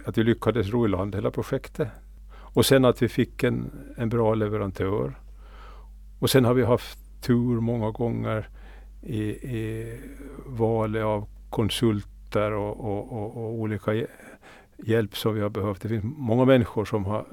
att 0.05 0.19
vi 0.19 0.25
lyckades 0.25 0.69
ro 0.69 0.85
i 0.85 0.89
land 0.89 1.15
hela 1.15 1.31
projektet. 1.31 1.89
Och 2.35 2.67
sen 2.67 2.85
att 2.85 3.03
vi 3.03 3.09
fick 3.09 3.43
en, 3.43 3.71
en 3.97 4.09
bra 4.09 4.35
leverantör. 4.35 5.19
Och 6.19 6.31
sen 6.31 6.45
har 6.45 6.55
vi 6.55 6.65
haft 6.65 6.99
tur 7.23 7.61
många 7.61 7.91
gånger 7.91 8.49
i, 9.03 9.23
i 9.23 10.01
valet 10.47 11.05
av 11.05 11.29
konsulter 11.51 12.53
och, 12.53 12.81
och, 12.81 13.13
och, 13.13 13.37
och 13.37 13.53
olika 13.53 14.07
hjälp 14.83 15.17
som 15.17 15.35
vi 15.35 15.41
har 15.41 15.51
behövt. 15.51 15.83
Det 15.83 15.89
finns 15.89 16.05
många 16.05 16.45
människor 16.45 16.85
som 16.85 17.05
har 17.05 17.27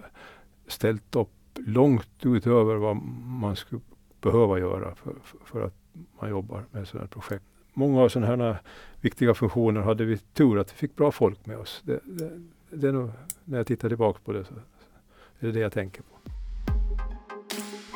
ställt 0.67 1.15
upp 1.15 1.29
långt 1.55 2.25
utöver 2.25 2.75
vad 2.75 2.95
man 3.25 3.55
skulle 3.55 3.81
behöva 4.21 4.59
göra 4.59 4.95
för, 4.95 5.15
för, 5.45 5.61
att 5.65 5.73
man 6.19 6.29
jobbar 6.29 6.65
med 6.71 6.87
sådana 6.87 7.03
här 7.03 7.09
projekt. 7.09 7.43
många 7.73 8.01
av 8.01 8.09
sådana 8.09 8.43
här 8.43 8.61
viktiga 9.01 9.33
funktioner 9.33 9.81
hade 9.81 10.05
vi 10.05 10.17
tur 10.17 10.59
att 10.59 10.73
vi 10.73 10.77
fick 10.77 10.95
bra 10.95 11.11
folk 11.11 11.45
med 11.45 11.57
oss. 11.57 11.81
Det, 11.85 11.99
det, 12.03 12.31
det 12.69 12.87
är 12.87 12.91
nog, 12.91 13.11
när 13.45 13.57
jag 13.57 13.67
tittar 13.67 13.89
tillbaka 13.89 14.19
på 14.25 14.33
det 14.33 14.43
så 14.43 14.53
är 15.39 15.45
det 15.47 15.51
det 15.51 15.59
jag 15.59 15.73
tänker 15.73 16.01
på. 16.01 16.19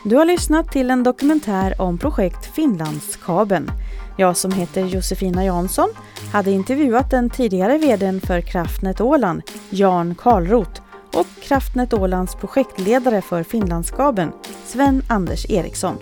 Du 0.05 0.15
har 0.15 0.25
lyssnat 0.25 0.71
till 0.71 0.91
en 0.91 1.03
dokumentär 1.03 1.81
om 1.81 1.97
projekt 1.97 2.45
Finlandskabeln. 2.45 3.71
Jag 4.17 4.37
som 4.37 4.51
heter 4.51 4.85
Josefina 4.85 5.45
Jansson 5.45 5.89
hade 6.31 6.51
intervjuat 6.51 7.09
den 7.09 7.29
tidigare 7.29 7.77
vdn 7.77 8.21
för 8.21 8.41
Kraftnät 8.41 9.01
Åland, 9.01 9.41
Jan 9.69 10.15
Karlroth, 10.15 10.81
och 11.13 11.27
Kraftnät 11.41 11.93
Ålands 11.93 12.35
projektledare 12.35 13.21
för 13.21 13.43
Finlandskabeln, 13.43 14.31
Sven 14.65 15.01
Anders 15.07 15.45
Eriksson. 15.49 15.97